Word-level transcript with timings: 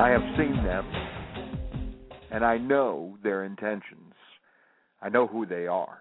I 0.00 0.08
have 0.08 0.22
seen 0.38 0.56
them, 0.64 0.86
and 2.30 2.42
I 2.42 2.56
know 2.56 3.18
their 3.22 3.44
intentions. 3.44 4.14
I 5.02 5.10
know 5.10 5.26
who 5.26 5.44
they 5.44 5.66
are. 5.66 5.98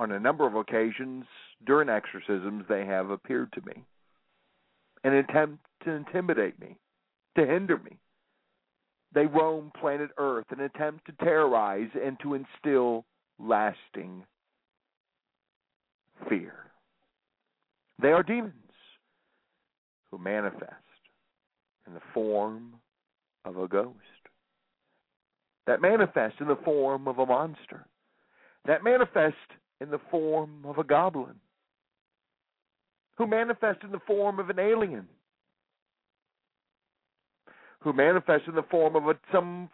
On 0.00 0.10
a 0.10 0.18
number 0.18 0.46
of 0.46 0.54
occasions 0.54 1.26
during 1.66 1.90
exorcisms, 1.90 2.64
they 2.66 2.86
have 2.86 3.10
appeared 3.10 3.52
to 3.52 3.60
me 3.66 3.84
in 5.04 5.12
an 5.12 5.18
attempt 5.18 5.66
to 5.84 5.90
intimidate 5.90 6.58
me, 6.58 6.78
to 7.36 7.44
hinder 7.44 7.76
me. 7.76 7.98
They 9.12 9.26
roam 9.26 9.70
planet 9.78 10.08
Earth 10.16 10.46
in 10.50 10.60
an 10.60 10.70
attempt 10.74 11.04
to 11.04 11.12
terrorize 11.22 11.90
and 12.02 12.18
to 12.20 12.32
instill 12.32 13.04
lasting 13.38 14.24
fear. 16.26 16.54
They 18.00 18.12
are 18.12 18.22
demons 18.22 18.54
who 20.10 20.16
manifest 20.16 20.83
in 21.86 21.94
the 21.94 22.00
form 22.12 22.74
of 23.44 23.58
a 23.58 23.68
ghost, 23.68 23.98
that 25.66 25.80
manifests 25.80 26.40
in 26.40 26.48
the 26.48 26.58
form 26.64 27.08
of 27.08 27.18
a 27.18 27.26
monster, 27.26 27.86
that 28.66 28.84
manifests 28.84 29.38
in 29.80 29.90
the 29.90 30.00
form 30.10 30.64
of 30.64 30.78
a 30.78 30.84
goblin, 30.84 31.34
who 33.16 33.26
manifests 33.26 33.82
in 33.84 33.92
the 33.92 34.00
form 34.06 34.38
of 34.38 34.50
an 34.50 34.58
alien, 34.58 35.08
who 37.80 37.92
manifests 37.92 38.48
in 38.48 38.54
the 38.54 38.62
form 38.62 38.96
of 38.96 39.06
a, 39.08 39.14
some 39.30 39.68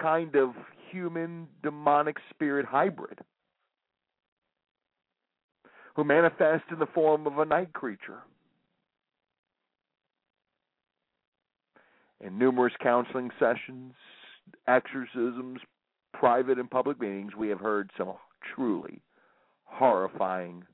kind 0.00 0.36
of 0.36 0.50
human 0.90 1.48
demonic 1.62 2.16
spirit 2.30 2.64
hybrid, 2.64 3.18
who 5.94 6.04
manifests 6.04 6.66
in 6.70 6.78
the 6.78 6.86
form 6.86 7.26
of 7.26 7.38
a 7.38 7.44
night 7.44 7.72
creature 7.72 8.22
in 12.20 12.38
numerous 12.38 12.72
counseling 12.82 13.30
sessions, 13.38 13.94
exorcisms, 14.66 15.60
private 16.14 16.58
and 16.58 16.70
public 16.70 17.00
meetings, 17.00 17.32
we 17.36 17.48
have 17.48 17.60
heard 17.60 17.90
some 17.96 18.14
truly 18.54 19.02
horrifying 19.64 20.64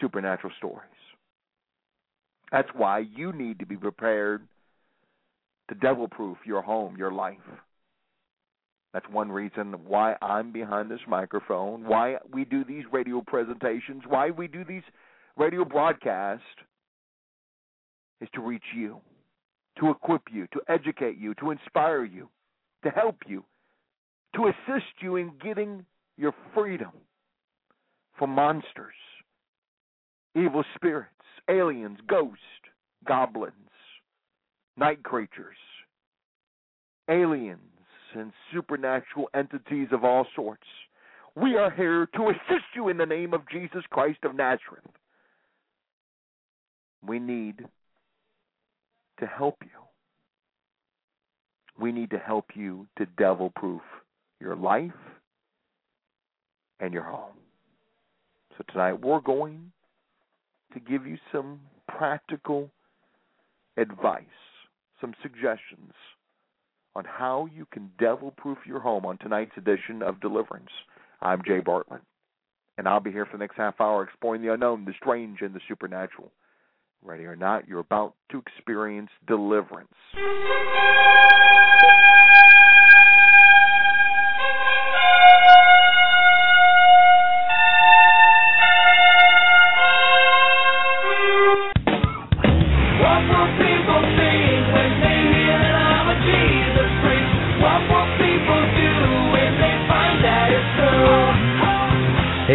supernatural 0.00 0.52
stories. 0.56 0.86
That's 2.50 2.68
why 2.74 3.00
you 3.00 3.32
need 3.32 3.58
to 3.58 3.66
be 3.66 3.76
prepared 3.76 4.46
to 5.68 5.74
devil 5.76 6.08
proof 6.08 6.38
your 6.44 6.62
home, 6.62 6.96
your 6.96 7.12
life. 7.12 7.38
That's 8.92 9.08
one 9.08 9.30
reason 9.30 9.74
why 9.86 10.16
I'm 10.20 10.52
behind 10.52 10.90
this 10.90 11.00
microphone, 11.06 11.84
why 11.84 12.16
we 12.32 12.44
do 12.44 12.64
these 12.64 12.82
radio 12.90 13.22
presentations, 13.24 14.02
why 14.08 14.30
we 14.30 14.48
do 14.48 14.64
these 14.64 14.82
radio 15.36 15.64
broadcasts, 15.64 16.44
is 18.20 18.28
to 18.34 18.40
reach 18.40 18.64
you 18.74 19.00
to 19.80 19.90
equip 19.90 20.22
you, 20.30 20.46
to 20.52 20.60
educate 20.68 21.18
you, 21.18 21.34
to 21.34 21.50
inspire 21.50 22.04
you, 22.04 22.28
to 22.84 22.90
help 22.90 23.16
you, 23.26 23.44
to 24.34 24.46
assist 24.46 24.92
you 25.00 25.16
in 25.16 25.32
getting 25.42 25.84
your 26.16 26.34
freedom 26.54 26.92
from 28.18 28.30
monsters, 28.30 28.94
evil 30.36 30.62
spirits, 30.74 31.08
aliens, 31.48 31.98
ghosts, 32.06 32.38
goblins, 33.06 33.54
night 34.76 35.02
creatures, 35.02 35.56
aliens, 37.08 37.58
and 38.14 38.32
supernatural 38.52 39.30
entities 39.34 39.88
of 39.92 40.04
all 40.04 40.26
sorts. 40.36 40.66
We 41.36 41.56
are 41.56 41.70
here 41.70 42.06
to 42.16 42.28
assist 42.28 42.66
you 42.74 42.88
in 42.88 42.98
the 42.98 43.06
name 43.06 43.32
of 43.32 43.48
Jesus 43.48 43.82
Christ 43.90 44.18
of 44.24 44.34
Nazareth. 44.34 44.84
We 47.06 47.18
need 47.18 47.64
to 49.20 49.26
help 49.26 49.56
you. 49.62 49.70
We 51.78 51.92
need 51.92 52.10
to 52.10 52.18
help 52.18 52.46
you 52.54 52.86
to 52.98 53.06
devil 53.16 53.52
proof 53.56 53.82
your 54.40 54.56
life 54.56 54.90
and 56.80 56.92
your 56.92 57.04
home. 57.04 57.36
So 58.56 58.64
tonight 58.72 59.00
we're 59.00 59.20
going 59.20 59.72
to 60.74 60.80
give 60.80 61.06
you 61.06 61.16
some 61.32 61.60
practical 61.88 62.70
advice, 63.76 64.24
some 65.00 65.14
suggestions 65.22 65.92
on 66.96 67.04
how 67.04 67.48
you 67.54 67.66
can 67.72 67.90
devil 67.98 68.32
proof 68.36 68.58
your 68.66 68.80
home 68.80 69.06
on 69.06 69.16
tonight's 69.18 69.56
edition 69.56 70.02
of 70.02 70.20
Deliverance. 70.20 70.70
I'm 71.22 71.42
Jay 71.46 71.60
Bartlett, 71.60 72.02
and 72.78 72.88
I'll 72.88 73.00
be 73.00 73.12
here 73.12 73.26
for 73.26 73.36
the 73.36 73.42
next 73.42 73.56
half 73.56 73.80
hour 73.80 74.02
exploring 74.02 74.42
the 74.42 74.52
unknown, 74.52 74.84
the 74.84 74.94
strange, 75.00 75.40
and 75.40 75.54
the 75.54 75.60
supernatural. 75.68 76.32
Ready 77.02 77.24
or 77.24 77.36
not, 77.36 77.66
you're 77.66 77.80
about 77.80 78.14
to 78.30 78.42
experience 78.46 79.10
deliverance. 79.26 79.88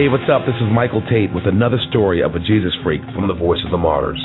Hey, 0.06 0.14
what's 0.14 0.30
up? 0.30 0.46
This 0.46 0.62
is 0.62 0.70
Michael 0.70 1.02
Tate 1.10 1.34
with 1.34 1.50
another 1.50 1.82
story 1.90 2.22
of 2.22 2.38
a 2.38 2.40
Jesus 2.46 2.78
freak 2.86 3.02
from 3.18 3.26
the 3.26 3.34
Voice 3.34 3.58
of 3.66 3.74
the 3.74 3.82
Martyrs. 3.82 4.22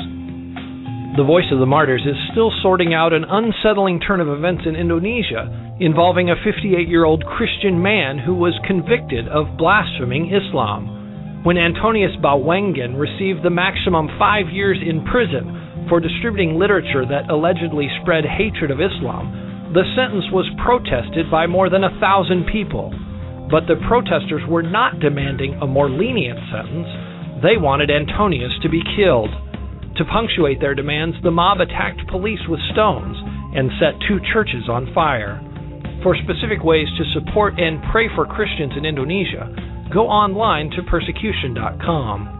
The 1.17 1.25
Voice 1.25 1.49
of 1.49 1.57
the 1.57 1.65
Martyrs 1.65 2.05
is 2.05 2.13
still 2.29 2.53
sorting 2.61 2.93
out 2.93 3.17
an 3.17 3.25
unsettling 3.25 3.97
turn 3.97 4.21
of 4.21 4.29
events 4.29 4.61
in 4.69 4.77
Indonesia 4.77 5.49
involving 5.81 6.29
a 6.29 6.37
58 6.45 6.85
year 6.85 7.01
old 7.01 7.25
Christian 7.25 7.81
man 7.81 8.21
who 8.21 8.37
was 8.37 8.53
convicted 8.69 9.25
of 9.25 9.57
blaspheming 9.57 10.29
Islam. 10.29 11.41
When 11.41 11.57
Antonius 11.57 12.13
Bawengan 12.21 12.93
received 12.93 13.41
the 13.41 13.49
maximum 13.49 14.05
five 14.21 14.53
years 14.53 14.77
in 14.77 15.01
prison 15.09 15.89
for 15.89 15.97
distributing 15.97 16.61
literature 16.61 17.09
that 17.09 17.33
allegedly 17.33 17.89
spread 18.05 18.21
hatred 18.21 18.69
of 18.69 18.77
Islam, 18.77 19.73
the 19.73 19.89
sentence 19.97 20.29
was 20.29 20.45
protested 20.61 21.33
by 21.33 21.49
more 21.49 21.73
than 21.73 21.81
a 21.81 21.97
thousand 21.97 22.45
people. 22.53 22.93
But 23.51 23.67
the 23.67 23.75
protesters 23.85 24.47
were 24.47 24.63
not 24.63 25.03
demanding 25.03 25.59
a 25.59 25.67
more 25.67 25.89
lenient 25.89 26.39
sentence, 26.47 26.87
they 27.43 27.59
wanted 27.59 27.91
Antonius 27.91 28.55
to 28.63 28.69
be 28.69 28.79
killed. 28.95 29.29
To 29.99 30.05
punctuate 30.07 30.61
their 30.63 30.73
demands, 30.73 31.17
the 31.21 31.35
mob 31.35 31.59
attacked 31.59 32.07
police 32.07 32.39
with 32.47 32.63
stones 32.71 33.17
and 33.51 33.69
set 33.75 33.99
two 34.07 34.23
churches 34.31 34.71
on 34.71 34.87
fire. 34.95 35.43
For 36.01 36.15
specific 36.15 36.63
ways 36.63 36.87
to 36.95 37.03
support 37.11 37.59
and 37.59 37.83
pray 37.91 38.07
for 38.15 38.25
Christians 38.25 38.71
in 38.79 38.85
Indonesia, 38.87 39.51
go 39.91 40.07
online 40.07 40.71
to 40.71 40.81
persecution.com. 40.87 42.39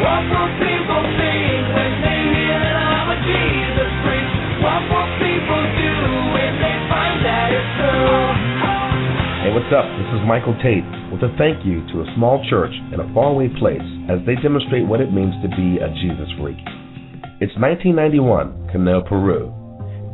What 0.00 0.22
will 0.32 0.52
people 0.64 1.02
think 1.20 1.60
when 1.76 1.92
they 2.00 2.20
hear 2.40 2.56
that 2.56 2.76
I'm 2.88 3.12
a 3.12 3.18
Jesus? 3.20 3.92
What 4.64 4.82
will 4.88 5.10
people 5.20 5.62
do 5.76 5.92
when 6.32 6.52
they 6.56 6.76
find 6.88 7.20
that 7.20 7.52
it's 7.52 7.70
true? 7.76 8.55
What's 9.56 9.72
up? 9.72 9.88
This 9.96 10.12
is 10.12 10.28
Michael 10.28 10.52
Tate 10.60 10.84
with 11.08 11.24
a 11.24 11.32
thank 11.40 11.64
you 11.64 11.80
to 11.88 12.04
a 12.04 12.12
small 12.12 12.44
church 12.52 12.76
in 12.92 13.00
a 13.00 13.08
faraway 13.16 13.48
place 13.56 13.88
as 14.04 14.20
they 14.28 14.36
demonstrate 14.44 14.84
what 14.84 15.00
it 15.00 15.16
means 15.16 15.32
to 15.40 15.48
be 15.48 15.80
a 15.80 15.88
Jesus 15.96 16.28
freak. 16.36 16.60
It's 17.40 17.56
1991, 17.56 18.68
Canal, 18.68 19.00
Peru. 19.08 19.48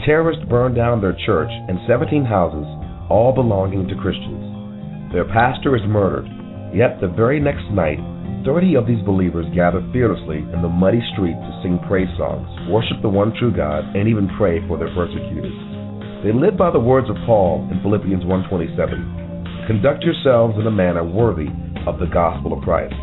Terrorists 0.07 0.47
burned 0.47 0.79
down 0.79 1.03
their 1.03 1.19
church 1.27 1.51
and 1.67 1.83
17 1.91 2.23
houses, 2.23 2.63
all 3.11 3.35
belonging 3.35 3.91
to 3.91 3.99
Christians. 3.99 5.11
Their 5.11 5.27
pastor 5.27 5.75
is 5.75 5.83
murdered, 5.91 6.31
yet 6.71 7.03
the 7.03 7.11
very 7.11 7.43
next 7.43 7.67
night, 7.75 7.99
30 8.47 8.79
of 8.79 8.87
these 8.87 9.03
believers 9.03 9.51
gather 9.59 9.83
fearlessly 9.91 10.47
in 10.55 10.63
the 10.63 10.71
muddy 10.71 11.03
street 11.19 11.35
to 11.35 11.61
sing 11.67 11.83
praise 11.91 12.15
songs, 12.15 12.47
worship 12.71 13.03
the 13.03 13.11
one 13.11 13.35
true 13.43 13.51
God, 13.51 13.91
and 13.99 14.07
even 14.07 14.31
pray 14.39 14.63
for 14.71 14.79
their 14.79 14.95
persecutors. 14.95 15.59
They 16.23 16.31
live 16.31 16.55
by 16.55 16.71
the 16.71 16.79
words 16.79 17.11
of 17.11 17.19
Paul 17.27 17.67
in 17.75 17.83
Philippians 17.83 18.23
1:27. 18.23 19.22
Conduct 19.67 20.03
yourselves 20.03 20.59
in 20.59 20.67
a 20.67 20.71
manner 20.71 21.05
worthy 21.05 21.47
of 21.87 22.01
the 22.01 22.11
gospel 22.13 22.53
of 22.53 22.65
Christ, 22.65 22.95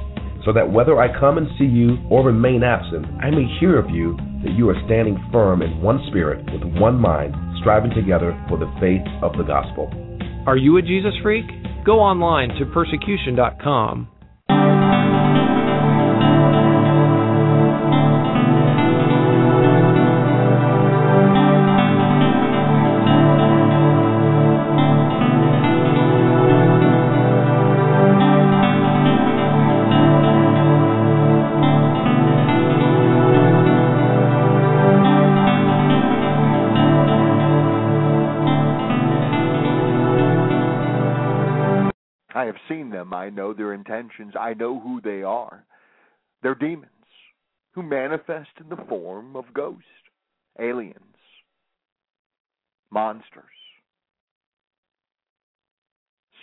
so 0.44 0.52
that 0.52 0.70
whether 0.70 1.00
I 1.00 1.08
come 1.18 1.38
and 1.38 1.48
see 1.58 1.66
you 1.66 1.98
or 2.10 2.26
remain 2.26 2.64
absent, 2.64 3.06
I 3.24 3.32
may 3.32 3.48
hear 3.60 3.80
of 3.80 3.90
you 3.90 4.18
that 4.44 4.52
you 4.58 4.68
are 4.70 4.82
standing 4.86 5.18
firm 5.32 5.62
in 5.62 5.82
one 5.82 6.04
spirit, 6.10 6.44
with 6.52 6.64
one 6.80 7.00
mind, 7.00 7.34
striving 7.62 7.92
together 7.92 8.36
for 8.50 8.58
the 8.58 8.72
faith 8.80 9.08
of 9.22 9.38
the 9.38 9.44
gospel. 9.44 9.90
Are 10.48 10.58
you 10.58 10.78
a 10.78 10.82
Jesus 10.82 11.14
freak? 11.24 11.46
Go 11.86 12.00
online 12.00 12.50
to 12.60 12.66
persecution.com. 12.66 14.08
have 42.50 42.58
seen 42.68 42.90
them. 42.90 43.14
I 43.14 43.30
know 43.30 43.54
their 43.54 43.74
intentions. 43.74 44.34
I 44.40 44.54
know 44.54 44.80
who 44.80 45.02
they 45.02 45.24
are. 45.24 45.64
They're 46.42 46.56
demons 46.56 46.90
who 47.74 47.84
manifest 47.84 48.50
in 48.60 48.70
the 48.70 48.84
form 48.88 49.36
of 49.36 49.54
ghosts, 49.54 49.84
aliens, 50.60 50.96
monsters, 52.90 53.44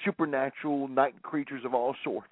supernatural 0.04 0.86
night 0.86 1.20
creatures 1.22 1.64
of 1.64 1.74
all 1.74 1.96
sorts. 2.04 2.28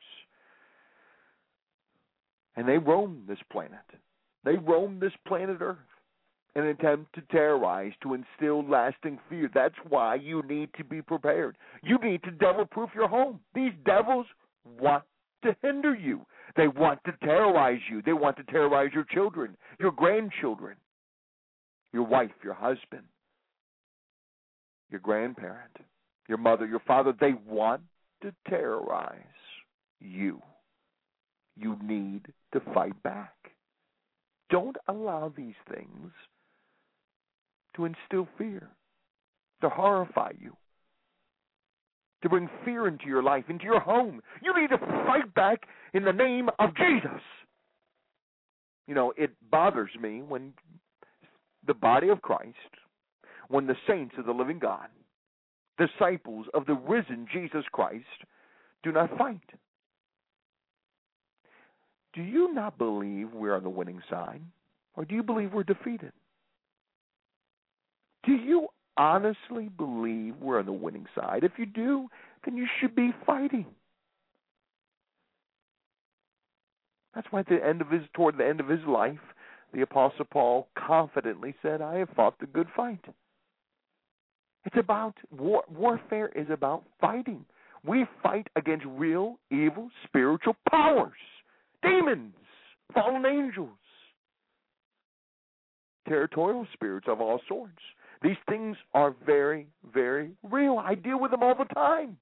And 2.57 2.69
they 2.69 2.79
roam 2.79 3.25
this 3.27 3.39
planet. 3.51 3.81
They 4.45 4.55
roam 4.55 5.01
this 5.01 5.13
planet 5.27 5.57
Earth 5.61 5.79
an 6.57 6.67
attempt 6.67 7.13
to 7.15 7.23
terrorize, 7.33 7.93
to 8.03 8.15
instill 8.15 8.69
lasting 8.69 9.19
fear. 9.29 9.51
That's 9.53 9.75
why 9.89 10.15
you 10.17 10.43
need 10.43 10.71
to 10.77 10.85
be 10.85 11.03
prepared. 11.03 11.57
You 11.83 11.99
need 11.99 12.23
to 12.25 12.31
devil 12.31 12.65
proof 12.65 12.91
your 12.95 13.09
home. 13.09 13.41
These 13.55 13.73
devils 13.85 14.27
want 14.81 15.03
to 15.43 15.57
hinder 15.63 15.95
you. 15.95 16.25
They 16.57 16.69
want 16.69 17.01
to 17.05 17.13
terrorize 17.23 17.81
you. 17.91 18.03
They 18.03 18.13
want 18.13 18.37
to 18.37 18.45
terrorize 18.45 18.91
your 18.95 19.05
children, 19.05 19.57
your 19.81 19.91
grandchildren, 19.91 20.77
your 21.93 22.05
wife, 22.05 22.31
your 22.43 22.55
husband, 22.55 23.05
your 24.91 25.01
grandparent, 25.01 25.77
your 26.29 26.39
mother, 26.39 26.67
your 26.67 26.81
father. 26.81 27.13
They 27.19 27.35
want 27.47 27.83
to 28.23 28.33
terrorize 28.49 29.19
you. 30.01 30.41
You 31.57 31.77
need 31.83 32.27
to 32.53 32.61
fight 32.73 33.01
back. 33.03 33.35
Don't 34.51 34.77
allow 34.89 35.33
these 35.37 35.55
things 35.69 36.13
to 37.77 37.85
instill 37.85 38.29
fear, 38.39 38.71
to 39.61 39.69
horrify 39.69 40.33
you, 40.39 40.57
to 42.23 42.29
bring 42.29 42.49
fear 42.65 42.89
into 42.89 43.07
your 43.07 43.23
life, 43.23 43.45
into 43.49 43.65
your 43.65 43.81
home. 43.81 44.21
You 44.43 44.59
need 44.59 44.71
to 44.71 44.79
fight 44.79 45.33
back 45.35 45.61
in 45.93 46.05
the 46.05 46.13
name 46.13 46.49
of 46.59 46.71
Jesus. 46.77 47.21
You 48.87 48.95
know, 48.95 49.13
it 49.17 49.31
bothers 49.51 49.91
me 50.01 50.23
when 50.23 50.53
the 51.67 51.75
body 51.75 52.09
of 52.09 52.23
Christ, 52.23 52.55
when 53.49 53.67
the 53.67 53.77
saints 53.87 54.15
of 54.19 54.27
the 54.27 54.33
living 54.33 54.59
God, 54.59 54.89
disciples 55.79 56.47
of 56.55 56.67
the 56.67 56.75
risen 56.75 57.27
Jesus 57.33 57.65
Christ, 57.73 58.05
do 58.83 58.93
not 58.93 59.17
fight. 59.17 59.41
Do 62.13 62.23
you 62.23 62.53
not 62.55 62.79
believe 62.79 63.33
we're 63.33 63.57
on 63.57 63.65
the 63.65 63.71
winning 63.71 64.01
side? 64.09 64.41
Or 64.97 65.05
do 65.05 65.15
you 65.15 65.23
believe 65.23 65.53
we're 65.53 65.65
defeated? 65.65 66.13
Do 68.27 68.33
you 68.33 68.69
honestly 68.97 69.69
believe 69.77 70.37
we're 70.41 70.59
on 70.59 70.67
the 70.67 70.73
winning 70.73 71.07
side? 71.15 71.45
If 71.45 71.53
you 71.59 71.67
do, 71.67 72.09
then 72.45 72.57
you 72.57 72.67
should 72.81 72.95
be 72.95 73.13
fighting. 73.27 73.67
That's 77.15 77.27
why 77.31 77.41
at 77.41 77.49
the 77.49 77.65
end 77.65 77.81
of 77.81 77.91
his 77.91 78.03
toward 78.15 78.39
the 78.39 78.47
end 78.47 78.61
of 78.61 78.69
his 78.69 78.85
life, 78.87 79.19
the 79.73 79.83
apostle 79.83 80.25
Paul 80.25 80.69
confidently 80.75 81.55
said, 81.63 81.81
"I 81.81 81.97
have 81.99 82.11
fought 82.11 82.39
the 82.39 82.47
good 82.47 82.69
fight." 82.71 83.05
It's 84.65 84.77
about 84.77 85.15
war, 85.31 85.65
warfare 85.69 86.29
is 86.29 86.49
about 86.51 86.85
fighting. 87.01 87.45
We 87.85 88.07
fight 88.23 88.49
against 88.57 88.87
real 88.87 89.39
evil 89.51 89.91
spiritual 90.05 90.57
powers, 90.71 91.19
demons, 91.83 92.35
fallen 92.95 93.27
angels, 93.27 93.77
territorial 96.09 96.67
spirits 96.73 97.09
of 97.09 97.21
all 97.21 97.41
sorts. 97.47 97.83
These 98.25 98.37
things 98.49 98.79
are 98.95 99.15
very, 99.27 99.67
very 99.93 100.31
real. 100.43 100.79
I 100.79 100.95
deal 100.95 101.21
with 101.21 101.31
them 101.31 101.43
all 101.43 101.55
the 101.55 101.73
time. 101.75 102.17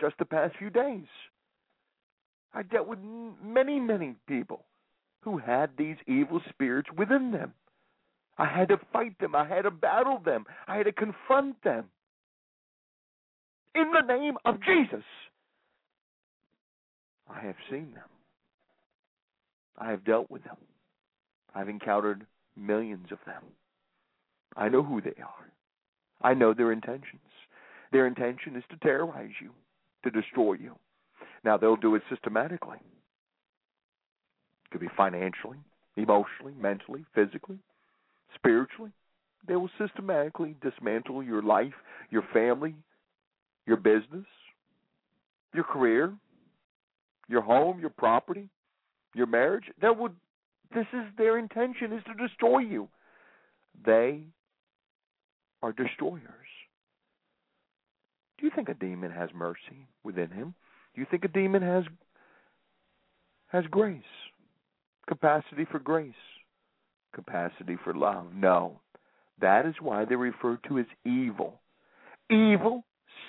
Just 0.00 0.18
the 0.18 0.24
past 0.24 0.56
few 0.58 0.70
days, 0.70 1.06
I 2.52 2.64
dealt 2.64 2.88
with 2.88 2.98
many, 3.42 3.78
many 3.78 4.16
people 4.26 4.64
who 5.20 5.38
had 5.38 5.70
these 5.78 5.94
evil 6.08 6.40
spirits 6.50 6.88
within 6.98 7.30
them. 7.30 7.52
I 8.38 8.46
had 8.46 8.68
to 8.70 8.80
fight 8.92 9.16
them. 9.20 9.36
I 9.36 9.46
had 9.46 9.62
to 9.62 9.70
battle 9.70 10.20
them. 10.24 10.44
I 10.66 10.76
had 10.76 10.86
to 10.86 10.92
confront 10.92 11.62
them. 11.62 11.84
In 13.76 13.92
the 13.92 14.02
name 14.02 14.34
of 14.44 14.56
Jesus, 14.62 15.04
I 17.30 17.40
have 17.40 17.56
seen 17.70 17.92
them. 17.94 18.08
I 19.78 19.90
have 19.90 20.04
dealt 20.04 20.28
with 20.28 20.42
them. 20.42 20.56
I've 21.54 21.68
encountered 21.68 22.26
millions 22.56 23.08
of 23.10 23.18
them. 23.26 23.42
I 24.56 24.68
know 24.68 24.82
who 24.82 25.00
they 25.00 25.14
are. 25.22 25.50
I 26.22 26.34
know 26.34 26.54
their 26.54 26.72
intentions. 26.72 27.20
Their 27.92 28.06
intention 28.06 28.56
is 28.56 28.64
to 28.70 28.76
terrorize 28.78 29.32
you, 29.40 29.50
to 30.04 30.10
destroy 30.10 30.54
you. 30.54 30.74
Now, 31.44 31.56
they'll 31.56 31.76
do 31.76 31.94
it 31.94 32.02
systematically. 32.08 32.78
It 34.64 34.70
could 34.70 34.80
be 34.80 34.88
financially, 34.96 35.58
emotionally, 35.96 36.54
mentally, 36.60 37.04
physically, 37.14 37.58
spiritually. 38.34 38.92
They 39.46 39.56
will 39.56 39.70
systematically 39.78 40.56
dismantle 40.62 41.22
your 41.22 41.42
life, 41.42 41.74
your 42.10 42.24
family, 42.32 42.74
your 43.66 43.76
business, 43.76 44.24
your 45.52 45.64
career, 45.64 46.12
your 47.28 47.42
home, 47.42 47.78
your 47.80 47.90
property, 47.90 48.48
your 49.14 49.26
marriage. 49.26 49.64
That 49.80 49.96
would 49.98 50.14
this 50.72 50.86
is 50.92 51.04
their 51.18 51.38
intention 51.38 51.92
is 51.92 52.02
to 52.04 52.14
destroy 52.14 52.58
you. 52.58 52.88
They 53.84 54.24
are 55.62 55.72
destroyers. 55.72 56.22
Do 58.38 58.46
you 58.46 58.52
think 58.54 58.68
a 58.68 58.74
demon 58.74 59.10
has 59.10 59.30
mercy 59.34 59.86
within 60.02 60.30
him? 60.30 60.54
Do 60.94 61.00
you 61.00 61.06
think 61.10 61.24
a 61.24 61.28
demon 61.28 61.62
has 61.62 61.84
has 63.48 63.64
grace? 63.70 64.02
Capacity 65.08 65.64
for 65.70 65.78
grace? 65.78 66.12
Capacity 67.14 67.76
for 67.84 67.94
love? 67.94 68.26
No. 68.34 68.80
That 69.40 69.66
is 69.66 69.74
why 69.80 70.04
they're 70.04 70.18
referred 70.18 70.64
to 70.68 70.78
as 70.78 70.86
evil. 71.04 71.60
Evil 72.30 72.84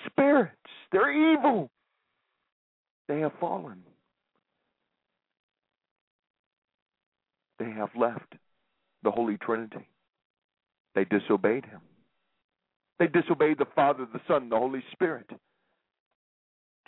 spirits. 0.06 0.52
They're 0.90 1.34
evil. 1.34 1.70
They 3.08 3.20
have 3.20 3.32
fallen. 3.40 3.82
They 7.66 7.72
have 7.72 7.90
left 7.96 8.34
the 9.02 9.10
Holy 9.10 9.36
Trinity. 9.38 9.88
They 10.94 11.04
disobeyed 11.04 11.64
Him. 11.64 11.80
They 13.00 13.08
disobeyed 13.08 13.58
the 13.58 13.66
Father, 13.74 14.06
the 14.12 14.20
Son, 14.28 14.48
the 14.48 14.56
Holy 14.56 14.84
Spirit. 14.92 15.28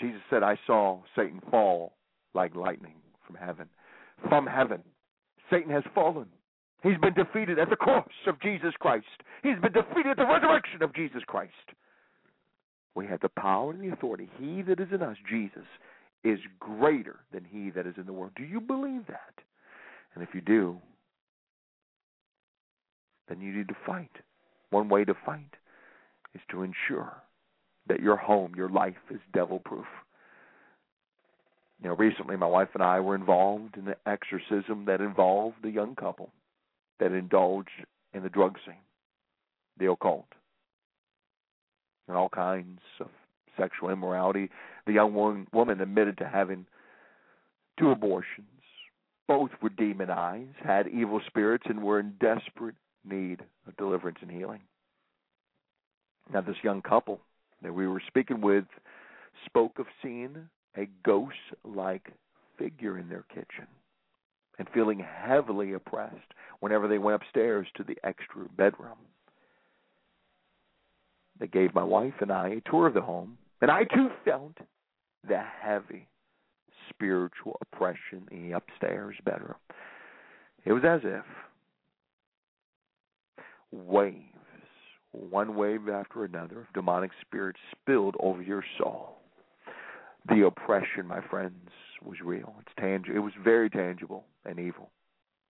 Jesus 0.01 0.21
said, 0.31 0.45
I 0.45 0.57
saw 0.69 1.01
Satan 1.17 1.41
fall 1.51 1.97
like 2.33 2.55
lightning 2.55 2.95
from 3.27 3.35
heaven. 3.35 3.67
From 4.29 4.47
heaven. 4.47 4.81
Satan 5.51 5.73
has 5.73 5.83
fallen. 5.97 6.27
He's 6.85 6.99
been 6.99 7.15
defeated 7.15 7.59
at 7.59 7.71
the 7.71 7.77
cross 7.77 8.07
of 8.29 8.41
Jesus 8.41 8.73
Christ. 8.79 9.07
He's 9.43 9.59
been 9.61 9.73
defeated 9.73 10.13
at 10.13 10.17
the 10.17 10.27
resurrection 10.27 10.85
of 10.85 10.95
Jesus 10.95 11.23
Christ. 11.27 11.53
We 12.95 13.07
have 13.09 13.21
the 13.21 13.31
power 13.31 13.73
and 13.73 13.83
the 13.83 13.93
authority. 13.93 14.31
He 14.39 14.63
that 14.63 14.79
is 14.79 14.89
in 14.93 15.03
us, 15.03 15.17
Jesus, 15.29 15.67
is 16.23 16.39
greater 16.61 17.17
than 17.33 17.45
he 17.45 17.71
that 17.71 17.89
is 17.89 17.95
in 17.97 18.07
the 18.07 18.13
world. 18.13 18.33
Do 18.37 18.45
you 18.45 18.61
believe 18.61 19.09
that? 19.09 19.35
And 20.19 20.27
if 20.27 20.35
you 20.35 20.41
do, 20.41 20.79
then 23.29 23.41
you 23.41 23.57
need 23.57 23.69
to 23.69 23.77
fight. 23.87 24.11
One 24.71 24.89
way 24.89 25.05
to 25.05 25.15
fight 25.25 25.55
is 26.35 26.41
to 26.51 26.65
ensure 26.65 27.13
that 27.87 28.01
your 28.01 28.17
home, 28.17 28.53
your 28.57 28.69
life 28.69 28.97
is 29.13 29.21
devil 29.33 29.61
proof. 29.61 29.87
You 31.81 31.89
know, 31.89 31.95
recently 31.95 32.37
my 32.37 32.49
wife 32.49 32.71
and 32.75 32.83
I 32.83 32.99
were 32.99 33.15
involved 33.15 33.77
in 33.77 33.87
an 33.87 33.95
exorcism 34.07 34.87
that 34.87 35.01
involved 35.01 35.65
a 35.65 35.71
young 35.71 35.95
couple 35.95 36.31
that 36.99 37.13
indulged 37.13 37.71
in 38.13 38.25
the 38.25 38.29
drug 38.29 38.57
scene, 38.67 38.75
the 39.79 39.89
occult, 39.89 40.27
and 42.09 42.17
all 42.17 42.29
kinds 42.29 42.81
of 42.99 43.07
sexual 43.57 43.91
immorality. 43.91 44.51
The 44.85 44.95
young 44.95 45.15
woman, 45.15 45.47
woman 45.53 45.81
admitted 45.81 46.19
to 46.19 46.27
having 46.27 46.67
two 47.79 47.93
abortions. 47.93 48.49
Both 49.29 49.51
were 49.61 49.69
demonized, 49.69 50.57
had 50.65 50.89
evil 50.89 51.21
spirits, 51.27 51.65
and 51.69 51.83
were 51.83 52.01
in 52.01 52.15
desperate 52.19 52.75
need 53.05 53.45
of 53.67 53.77
deliverance 53.77 54.19
and 54.23 54.31
healing. 54.31 54.63
Now, 56.33 56.41
this 56.41 56.57
young 56.65 56.83
couple 56.83 57.21
that 57.63 57.75
we 57.75 57.87
were 57.87 58.03
speaking 58.07 58.41
with 58.41 58.65
spoke 59.45 59.79
of 59.79 59.87
seeing 60.03 60.49
a 60.77 60.89
ghost 61.05 61.37
like 61.63 62.11
figure 62.59 62.99
in 62.99 63.09
their 63.09 63.25
kitchen 63.35 63.67
and 64.59 64.69
feeling 64.71 64.99
heavily 64.99 65.75
oppressed 65.75 66.35
whenever 66.61 66.89
they 66.89 66.99
went 66.99 67.23
upstairs 67.23 67.67
to 67.77 67.85
the 67.85 67.97
extra 68.03 68.47
bedroom. 68.57 68.99
They 71.39 71.47
gave 71.47 71.75
my 71.75 71.85
wife 71.85 72.15
and 72.21 72.33
I 72.33 72.49
a 72.49 72.71
tour 72.71 72.87
of 72.87 72.95
the 72.95 73.01
home, 73.01 73.39
and 73.61 73.71
I 73.71 73.85
too 73.85 74.09
felt 74.25 74.57
the 75.27 75.39
heavy 75.39 76.09
spiritual 76.99 77.57
oppression 77.61 78.27
in 78.31 78.49
the 78.49 78.57
upstairs 78.57 79.17
bedroom. 79.25 79.55
It 80.65 80.73
was 80.73 80.83
as 80.85 81.01
if 81.05 81.25
waves, 83.71 84.25
one 85.13 85.55
wave 85.57 85.89
after 85.89 86.25
another, 86.25 86.61
of 86.61 86.73
demonic 86.75 87.11
spirits 87.21 87.61
spilled 87.73 88.17
over 88.21 88.43
your 88.43 88.65
soul. 88.79 89.17
The 90.29 90.47
oppression, 90.47 91.07
my 91.07 91.21
friends, 91.31 91.71
was 92.05 92.17
real. 92.23 92.55
It's 92.61 92.75
tangible. 92.79 93.17
It 93.17 93.21
was 93.21 93.33
very 93.43 93.71
tangible 93.71 94.25
and 94.45 94.59
evil. 94.59 94.91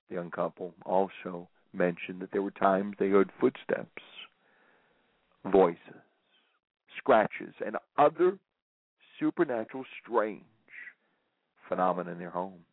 The 0.09 0.17
young 0.17 0.31
couple 0.31 0.75
also 0.85 1.49
mentioned 1.73 2.21
that 2.21 2.31
there 2.33 2.43
were 2.43 2.50
times 2.52 2.95
they 2.99 3.09
heard 3.09 3.31
footsteps, 3.40 4.02
voices, 5.50 5.78
scratches, 6.97 7.55
and 7.64 7.76
other 7.97 8.38
supernatural, 9.19 9.85
strange 10.02 10.45
phenomena 11.68 12.10
in 12.12 12.18
their 12.18 12.30
home. 12.30 12.64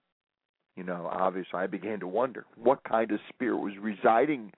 You 0.76 0.84
know, 0.84 1.10
obviously, 1.12 1.60
I 1.60 1.68
began 1.68 2.00
to 2.02 2.08
wonder 2.08 2.46
what 2.58 2.84
kind 2.84 3.12
of 3.12 3.20
spirit 3.30 3.58
was 3.58 3.74
residing 3.80 4.52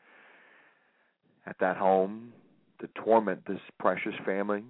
at 1.45 1.57
that 1.59 1.77
home 1.77 2.33
to 2.79 2.87
torment 2.95 3.45
this 3.47 3.59
precious 3.79 4.13
family. 4.25 4.63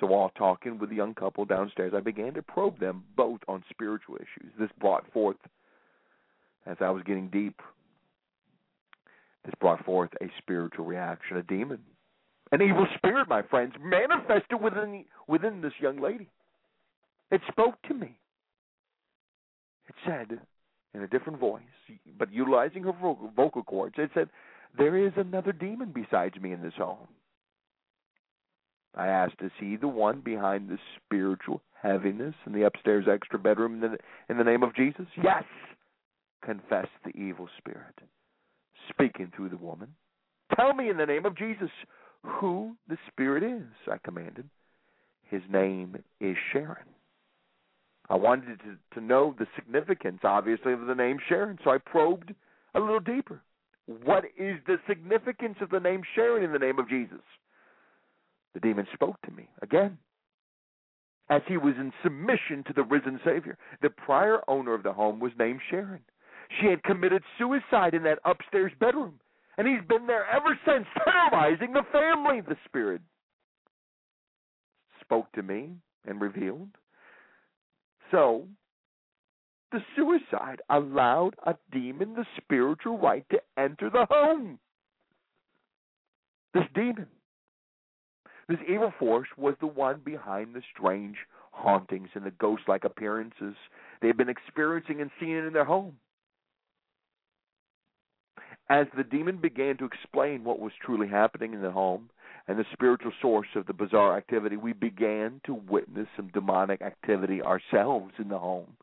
So 0.00 0.06
while 0.06 0.30
talking 0.36 0.78
with 0.78 0.90
the 0.90 0.96
young 0.96 1.14
couple 1.14 1.44
downstairs, 1.44 1.92
I 1.96 2.00
began 2.00 2.34
to 2.34 2.42
probe 2.42 2.78
them 2.80 3.04
both 3.16 3.40
on 3.48 3.64
spiritual 3.70 4.16
issues. 4.16 4.52
This 4.58 4.70
brought 4.80 5.10
forth, 5.12 5.36
as 6.66 6.76
I 6.80 6.90
was 6.90 7.02
getting 7.04 7.28
deep, 7.28 7.60
this 9.44 9.54
brought 9.60 9.84
forth 9.84 10.10
a 10.20 10.26
spiritual 10.38 10.84
reaction, 10.84 11.36
a 11.36 11.42
demon. 11.42 11.80
An 12.52 12.62
evil 12.62 12.86
spirit, 12.96 13.28
my 13.28 13.42
friends, 13.42 13.74
manifested 13.80 14.60
within 14.60 15.04
within 15.26 15.60
this 15.60 15.72
young 15.80 16.00
lady. 16.00 16.28
It 17.30 17.40
spoke 17.50 17.74
to 17.88 17.94
me. 17.94 18.18
It 19.88 19.94
said, 20.06 20.40
in 20.94 21.02
a 21.02 21.08
different 21.08 21.38
voice, 21.38 21.62
but 22.18 22.32
utilizing 22.32 22.84
her 22.84 22.92
vocal, 23.36 23.62
cords, 23.64 23.96
it 23.98 24.10
said, 24.14 24.28
There 24.76 24.96
is 24.96 25.12
another 25.16 25.52
demon 25.52 25.92
besides 25.94 26.36
me 26.40 26.52
in 26.52 26.62
this 26.62 26.74
home. 26.76 27.08
I 28.94 29.08
asked, 29.08 29.36
Is 29.40 29.50
he 29.58 29.76
the 29.76 29.88
one 29.88 30.20
behind 30.20 30.68
the 30.68 30.78
spiritual 30.96 31.62
heaviness 31.82 32.34
in 32.46 32.52
the 32.52 32.62
upstairs 32.62 33.06
extra 33.10 33.38
bedroom 33.38 33.82
in 33.82 33.92
the, 33.92 33.98
in 34.28 34.38
the 34.38 34.44
name 34.44 34.62
of 34.62 34.74
Jesus? 34.74 35.06
Yes, 35.22 35.44
confessed 36.44 36.88
the 37.04 37.16
evil 37.18 37.48
spirit, 37.58 37.98
speaking 38.88 39.32
through 39.34 39.48
the 39.48 39.56
woman. 39.56 39.88
Tell 40.56 40.74
me 40.74 40.88
in 40.90 40.96
the 40.96 41.06
name 41.06 41.26
of 41.26 41.36
Jesus 41.36 41.70
who 42.22 42.76
the 42.88 42.96
spirit 43.08 43.42
is, 43.42 43.66
I 43.90 43.98
commanded. 44.04 44.48
His 45.24 45.42
name 45.50 45.96
is 46.20 46.36
Sharon. 46.52 46.86
I 48.10 48.16
wanted 48.16 48.60
to, 48.60 48.98
to 48.98 49.04
know 49.04 49.34
the 49.38 49.46
significance, 49.54 50.20
obviously, 50.24 50.72
of 50.72 50.86
the 50.86 50.94
name 50.94 51.18
Sharon, 51.28 51.58
so 51.64 51.70
I 51.70 51.78
probed 51.78 52.34
a 52.74 52.80
little 52.80 53.00
deeper. 53.00 53.40
What 53.86 54.24
is 54.38 54.58
the 54.66 54.76
significance 54.86 55.56
of 55.60 55.70
the 55.70 55.80
name 55.80 56.02
Sharon 56.14 56.44
in 56.44 56.52
the 56.52 56.58
name 56.58 56.78
of 56.78 56.88
Jesus? 56.88 57.20
The 58.54 58.60
demon 58.60 58.86
spoke 58.94 59.20
to 59.22 59.30
me 59.32 59.48
again 59.62 59.98
as 61.30 61.42
he 61.48 61.56
was 61.56 61.74
in 61.78 61.92
submission 62.02 62.62
to 62.66 62.72
the 62.74 62.82
risen 62.82 63.18
Savior. 63.24 63.56
The 63.82 63.90
prior 63.90 64.40
owner 64.48 64.74
of 64.74 64.82
the 64.82 64.92
home 64.92 65.20
was 65.20 65.32
named 65.38 65.60
Sharon. 65.70 66.02
She 66.60 66.66
had 66.66 66.82
committed 66.82 67.22
suicide 67.38 67.94
in 67.94 68.02
that 68.02 68.18
upstairs 68.24 68.72
bedroom, 68.78 69.18
and 69.56 69.66
he's 69.66 69.86
been 69.88 70.06
there 70.06 70.26
ever 70.30 70.58
since, 70.66 70.86
terrorizing 71.04 71.72
the 71.72 71.84
family. 71.90 72.42
The 72.42 72.56
Spirit 72.66 73.00
spoke 75.00 75.32
to 75.32 75.42
me 75.42 75.70
and 76.06 76.20
revealed 76.20 76.68
so, 78.14 78.44
the 79.72 79.80
suicide 79.96 80.60
allowed 80.70 81.34
a 81.44 81.56
demon 81.72 82.14
the 82.14 82.24
spiritual 82.36 82.96
right 82.96 83.24
to 83.30 83.40
enter 83.58 83.90
the 83.90 84.06
home. 84.08 84.60
This 86.52 86.62
demon, 86.76 87.08
this 88.48 88.58
evil 88.68 88.92
force, 89.00 89.26
was 89.36 89.56
the 89.60 89.66
one 89.66 90.00
behind 90.04 90.54
the 90.54 90.62
strange 90.72 91.16
hauntings 91.50 92.10
and 92.14 92.24
the 92.24 92.30
ghost 92.30 92.62
like 92.68 92.84
appearances 92.84 93.54
they 94.00 94.06
had 94.06 94.16
been 94.16 94.28
experiencing 94.28 95.00
and 95.00 95.10
seeing 95.18 95.38
in 95.38 95.52
their 95.52 95.64
home. 95.64 95.96
As 98.70 98.86
the 98.96 99.04
demon 99.04 99.38
began 99.38 99.76
to 99.78 99.84
explain 99.84 100.44
what 100.44 100.60
was 100.60 100.72
truly 100.80 101.08
happening 101.08 101.52
in 101.52 101.62
the 101.62 101.70
home, 101.72 102.10
and 102.46 102.58
the 102.58 102.64
spiritual 102.72 103.12
source 103.22 103.48
of 103.54 103.66
the 103.66 103.72
bizarre 103.72 104.16
activity, 104.16 104.56
we 104.56 104.72
began 104.72 105.40
to 105.46 105.54
witness 105.54 106.06
some 106.16 106.28
demonic 106.28 106.82
activity 106.82 107.40
ourselves 107.40 108.12
in 108.18 108.28
the 108.28 108.38
home. 108.38 108.76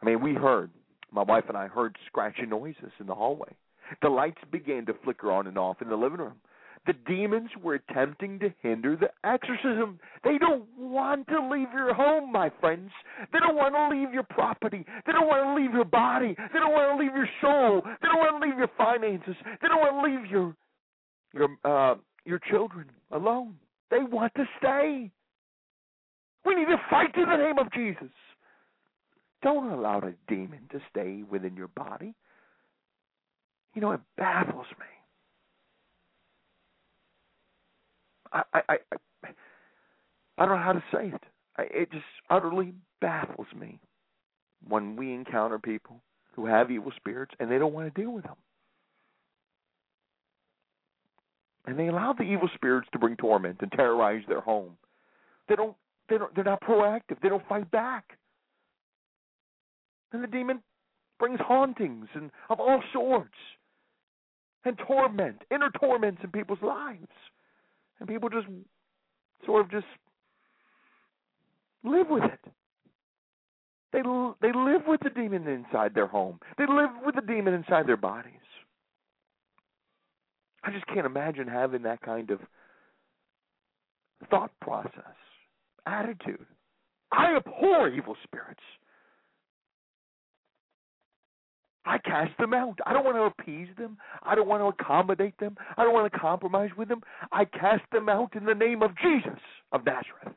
I 0.00 0.06
mean, 0.06 0.22
we 0.22 0.34
heard, 0.34 0.70
my 1.12 1.22
wife 1.22 1.44
and 1.48 1.56
I 1.56 1.66
heard 1.66 1.96
scratching 2.06 2.48
noises 2.48 2.92
in 3.00 3.06
the 3.06 3.14
hallway. 3.14 3.54
The 4.02 4.08
lights 4.08 4.40
began 4.50 4.86
to 4.86 4.94
flicker 5.04 5.32
on 5.32 5.46
and 5.46 5.58
off 5.58 5.82
in 5.82 5.88
the 5.88 5.96
living 5.96 6.18
room. 6.18 6.34
The 6.86 6.92
demons 7.06 7.50
were 7.62 7.74
attempting 7.74 8.38
to 8.38 8.54
hinder 8.62 8.96
the 8.96 9.10
exorcism. 9.28 9.98
They 10.24 10.38
don't 10.38 10.64
want 10.78 11.26
to 11.28 11.48
leave 11.50 11.68
your 11.74 11.92
home, 11.92 12.32
my 12.32 12.50
friends. 12.60 12.90
They 13.32 13.40
don't 13.40 13.56
want 13.56 13.74
to 13.74 13.94
leave 13.94 14.14
your 14.14 14.22
property. 14.22 14.86
They 15.04 15.12
don't 15.12 15.26
want 15.26 15.44
to 15.44 15.62
leave 15.62 15.74
your 15.74 15.84
body. 15.84 16.34
They 16.52 16.58
don't 16.58 16.72
want 16.72 16.98
to 16.98 17.04
leave 17.04 17.14
your 17.14 17.28
soul. 17.42 17.82
They 17.84 18.08
don't 18.08 18.18
want 18.18 18.42
to 18.42 18.48
leave 18.48 18.56
your 18.56 18.70
finances. 18.78 19.34
They 19.60 19.68
don't 19.68 19.80
want 19.80 20.06
to 20.06 20.10
leave 20.10 20.30
your 20.30 20.54
your 21.34 21.48
uh, 21.62 21.96
your 22.28 22.40
children 22.50 22.90
alone. 23.10 23.54
They 23.90 24.02
want 24.02 24.34
to 24.36 24.44
stay. 24.58 25.10
We 26.44 26.54
need 26.54 26.66
to 26.66 26.80
fight 26.90 27.16
in 27.16 27.28
the 27.28 27.36
name 27.36 27.58
of 27.58 27.72
Jesus. 27.72 28.12
Don't 29.42 29.72
allow 29.72 30.00
a 30.00 30.12
demon 30.28 30.60
to 30.70 30.80
stay 30.90 31.22
within 31.28 31.56
your 31.56 31.68
body. 31.68 32.14
You 33.74 33.80
know, 33.80 33.92
it 33.92 34.00
baffles 34.16 34.66
me. 34.78 34.86
I, 38.32 38.42
I, 38.52 38.60
I, 38.68 38.76
I 40.36 40.46
don't 40.46 40.56
know 40.56 40.62
how 40.62 40.72
to 40.72 40.84
say 40.92 41.12
it. 41.14 41.22
It 41.58 41.90
just 41.90 42.04
utterly 42.28 42.74
baffles 43.00 43.46
me 43.58 43.80
when 44.68 44.96
we 44.96 45.14
encounter 45.14 45.58
people 45.58 46.02
who 46.32 46.46
have 46.46 46.70
evil 46.70 46.92
spirits 46.96 47.34
and 47.40 47.50
they 47.50 47.58
don't 47.58 47.72
want 47.72 47.92
to 47.92 48.00
deal 48.00 48.10
with 48.10 48.24
them. 48.24 48.36
And 51.68 51.78
they 51.78 51.88
allow 51.88 52.14
the 52.14 52.22
evil 52.22 52.48
spirits 52.54 52.88
to 52.92 52.98
bring 52.98 53.14
torment 53.16 53.58
and 53.60 53.70
terrorize 53.72 54.22
their 54.26 54.40
home. 54.40 54.72
They 55.48 55.54
don't 55.54 55.76
they 56.08 56.16
don't 56.16 56.34
they're 56.34 56.44
not 56.44 56.62
proactive. 56.62 57.20
They 57.22 57.28
don't 57.28 57.46
fight 57.46 57.70
back. 57.70 58.16
And 60.12 60.24
the 60.24 60.28
demon 60.28 60.62
brings 61.18 61.38
hauntings 61.40 62.06
and 62.14 62.30
of 62.48 62.58
all 62.58 62.82
sorts 62.90 63.34
and 64.64 64.78
torment, 64.86 65.42
inner 65.50 65.70
torments 65.78 66.22
in 66.24 66.30
people's 66.30 66.62
lives. 66.62 67.06
And 68.00 68.08
people 68.08 68.30
just 68.30 68.46
sort 69.44 69.62
of 69.62 69.70
just 69.70 69.86
live 71.84 72.06
with 72.08 72.24
it. 72.24 72.52
They 73.92 74.00
they 74.40 74.52
live 74.58 74.82
with 74.86 75.00
the 75.02 75.10
demon 75.10 75.46
inside 75.46 75.94
their 75.94 76.06
home. 76.06 76.40
They 76.56 76.64
live 76.66 76.90
with 77.04 77.14
the 77.14 77.20
demon 77.20 77.52
inside 77.52 77.86
their 77.86 77.98
bodies. 77.98 78.32
I 80.64 80.70
just 80.70 80.86
can't 80.86 81.06
imagine 81.06 81.46
having 81.46 81.82
that 81.82 82.02
kind 82.02 82.30
of 82.30 82.40
thought 84.30 84.50
process, 84.60 85.16
attitude. 85.86 86.46
I 87.12 87.36
abhor 87.36 87.88
evil 87.88 88.16
spirits. 88.24 88.60
I 91.88 91.96
cast 91.98 92.36
them 92.38 92.52
out. 92.52 92.78
I 92.84 92.92
don't 92.92 93.04
want 93.04 93.16
to 93.16 93.22
appease 93.22 93.68
them. 93.78 93.96
I 94.22 94.34
don't 94.34 94.46
want 94.46 94.62
to 94.62 94.66
accommodate 94.66 95.38
them. 95.38 95.56
I 95.76 95.84
don't 95.84 95.94
want 95.94 96.12
to 96.12 96.18
compromise 96.18 96.70
with 96.76 96.88
them. 96.88 97.00
I 97.32 97.46
cast 97.46 97.84
them 97.92 98.10
out 98.10 98.36
in 98.36 98.44
the 98.44 98.54
name 98.54 98.82
of 98.82 98.90
Jesus 98.98 99.40
of 99.72 99.86
Nazareth. 99.86 100.36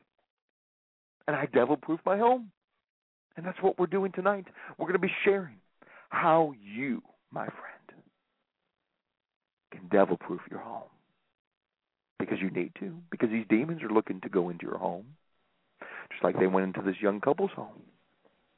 And 1.28 1.36
I 1.36 1.46
devil 1.52 1.76
proof 1.76 2.00
my 2.06 2.16
home. 2.16 2.50
And 3.36 3.44
that's 3.44 3.60
what 3.60 3.78
we're 3.78 3.86
doing 3.86 4.12
tonight. 4.12 4.46
We're 4.78 4.86
going 4.86 5.00
to 5.00 5.06
be 5.06 5.12
sharing 5.24 5.56
how 6.08 6.54
you, 6.58 7.02
my 7.30 7.44
friend, 7.44 7.81
can 9.72 9.88
devil 9.90 10.16
proof 10.16 10.40
your 10.50 10.60
home. 10.60 10.88
Because 12.18 12.38
you 12.40 12.50
need 12.50 12.72
to. 12.78 12.94
Because 13.10 13.30
these 13.30 13.46
demons 13.48 13.82
are 13.82 13.90
looking 13.90 14.20
to 14.20 14.28
go 14.28 14.48
into 14.48 14.66
your 14.66 14.78
home. 14.78 15.06
Just 16.10 16.22
like 16.22 16.38
they 16.38 16.46
went 16.46 16.66
into 16.66 16.82
this 16.88 17.00
young 17.00 17.20
couple's 17.20 17.50
home. 17.56 17.82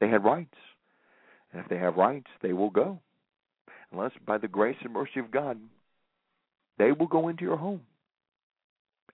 They 0.01 0.09
had 0.09 0.25
rights. 0.25 0.55
And 1.53 1.63
if 1.63 1.69
they 1.71 1.79
have 1.79 1.97
rights, 1.97 2.27
they 2.43 2.53
will 2.53 2.71
go. 2.71 2.99
Unless 3.93 4.13
by 4.27 4.39
the 4.39 4.49
grace 4.49 4.77
and 4.83 4.93
mercy 4.93 5.21
of 5.21 5.31
God, 5.31 5.59
they 6.79 6.93
will 6.93 7.07
go 7.07 7.29
into 7.29 7.45
your 7.45 7.57
home. 7.57 7.83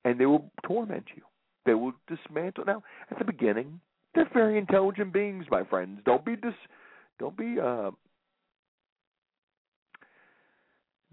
And 0.04 0.18
they 0.18 0.26
will 0.26 0.50
torment 0.66 1.04
you. 1.14 1.22
They 1.66 1.74
will 1.74 1.92
dismantle. 2.08 2.64
Now, 2.64 2.82
at 3.10 3.18
the 3.18 3.24
beginning, 3.24 3.80
they're 4.14 4.28
very 4.32 4.58
intelligent 4.58 5.12
beings, 5.12 5.44
my 5.50 5.64
friends. 5.64 6.00
Don't 6.04 6.24
be 6.24 6.36
dis, 6.36 6.54
don't 7.18 7.36
be 7.36 7.60
uh, 7.60 7.90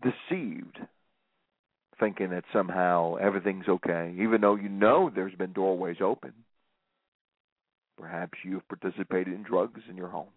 deceived, 0.01 0.79
thinking 1.99 2.29
that 2.29 2.43
somehow 2.53 3.15
everything's 3.15 3.67
okay, 3.67 4.13
even 4.19 4.41
though 4.41 4.55
you 4.55 4.69
know 4.69 5.11
there's 5.13 5.35
been 5.35 5.53
doorways 5.53 5.97
open. 6.01 6.33
Perhaps 7.97 8.37
you've 8.43 8.67
participated 8.67 9.33
in 9.33 9.43
drugs 9.43 9.81
in 9.89 9.97
your 9.97 10.09
home. 10.09 10.29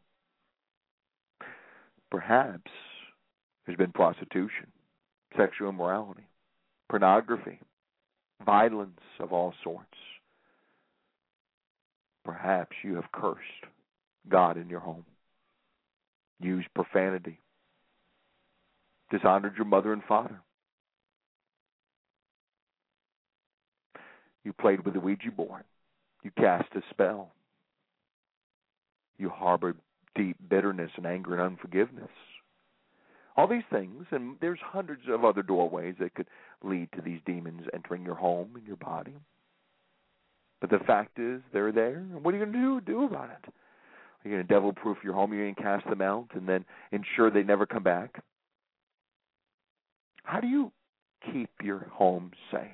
Perhaps 2.11 2.71
there's 3.67 3.79
been 3.79 3.93
prostitution, 3.93 4.67
sexual 5.37 5.69
immorality, 5.69 6.27
pornography, 6.89 7.61
violence 8.45 9.01
of 9.21 9.33
all 9.33 9.53
sorts. 9.63 9.87
Perhaps 12.25 12.77
you 12.83 12.95
have 12.95 13.13
cursed 13.13 13.41
God 14.29 14.57
in 14.57 14.69
your 14.69 14.81
home, 14.81 15.05
used 16.41 16.69
profanity, 16.75 17.39
dishonored 19.11 19.55
your 19.57 19.67
mother 19.67 19.93
and 19.93 20.03
father. 20.05 20.41
You 24.45 24.53
played 24.53 24.85
with 24.85 24.95
the 24.95 25.01
Ouija 25.01 25.31
board. 25.31 25.65
You 26.23 26.31
cast 26.39 26.75
a 26.75 26.81
spell. 26.91 27.33
You 29.19 29.29
harbored 29.29 29.77
deep 30.15 30.37
bitterness 30.49 30.91
and 30.97 31.07
anger 31.07 31.35
and 31.35 31.43
unforgiveness. 31.43 32.11
All 33.37 33.47
these 33.47 33.63
things, 33.71 34.07
and 34.11 34.37
there's 34.41 34.59
hundreds 34.63 35.03
of 35.09 35.25
other 35.25 35.43
doorways 35.43 35.95
that 36.01 36.15
could 36.15 36.27
lead 36.63 36.89
to 36.93 37.03
these 37.03 37.21
demons 37.27 37.63
entering 37.73 38.05
your 38.05 38.15
home 38.15 38.51
and 38.55 38.67
your 38.67 38.77
body. 38.77 39.15
But 40.61 40.71
the 40.71 40.81
fact 40.81 41.19
is, 41.19 41.41
they're 41.53 41.73
there, 41.73 41.97
and 41.97 42.23
what 42.25 42.35
are 42.35 42.39
you 42.39 42.45
going 42.45 42.53
to 42.53 42.59
do, 42.59 42.81
do 42.81 43.05
about 43.05 43.31
it? 43.31 43.47
Are 43.47 44.29
you 44.29 44.35
going 44.35 44.47
to 44.47 44.53
devil 44.53 44.73
proof 44.73 44.99
your 45.03 45.15
home? 45.15 45.33
Are 45.33 45.37
you 45.37 45.45
going 45.45 45.55
to 45.55 45.63
cast 45.63 45.89
them 45.89 46.03
out 46.03 46.29
and 46.35 46.47
then 46.47 46.65
ensure 46.93 47.31
they 47.31 47.43
never 47.43 47.65
come 47.65 47.83
back? 47.83 48.23
How 50.25 50.41
do 50.41 50.47
you 50.47 50.73
keep 51.33 51.51
your 51.63 51.87
home 51.93 52.31
safe? 52.51 52.69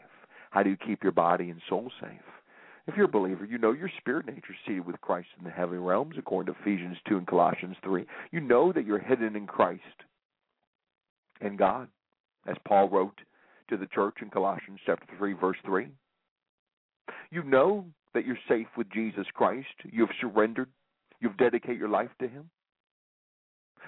How 0.50 0.62
do 0.62 0.70
you 0.70 0.76
keep 0.76 1.02
your 1.02 1.12
body 1.12 1.50
and 1.50 1.60
soul 1.68 1.90
safe? 2.00 2.20
If 2.86 2.94
you're 2.96 3.06
a 3.06 3.08
believer, 3.08 3.44
you 3.44 3.58
know 3.58 3.72
your 3.72 3.90
spirit 3.98 4.26
nature 4.26 4.52
is 4.52 4.58
seated 4.66 4.86
with 4.86 5.00
Christ 5.00 5.28
in 5.38 5.44
the 5.44 5.50
heavenly 5.50 5.78
realms, 5.78 6.14
according 6.18 6.52
to 6.52 6.60
Ephesians 6.60 6.96
2 7.08 7.18
and 7.18 7.26
Colossians 7.26 7.76
3. 7.82 8.06
You 8.30 8.40
know 8.40 8.72
that 8.72 8.86
you're 8.86 9.00
hidden 9.00 9.34
in 9.34 9.46
Christ 9.46 9.82
and 11.40 11.58
God, 11.58 11.88
as 12.46 12.56
Paul 12.66 12.88
wrote 12.88 13.18
to 13.68 13.76
the 13.76 13.86
church 13.86 14.16
in 14.22 14.30
Colossians 14.30 14.78
chapter 14.86 15.06
3, 15.18 15.32
verse 15.32 15.56
3. 15.64 15.88
You 17.30 17.42
know 17.42 17.84
that 18.14 18.25
you're 18.25 18.38
safe 18.49 18.68
with 18.76 18.88
Jesus 18.90 19.26
Christ. 19.34 19.66
You've 19.84 20.08
surrendered. 20.21 20.68
You've 21.21 21.36
dedicated 21.36 21.78
your 21.78 21.88
life 21.88 22.10
to 22.21 22.28
Him. 22.28 22.49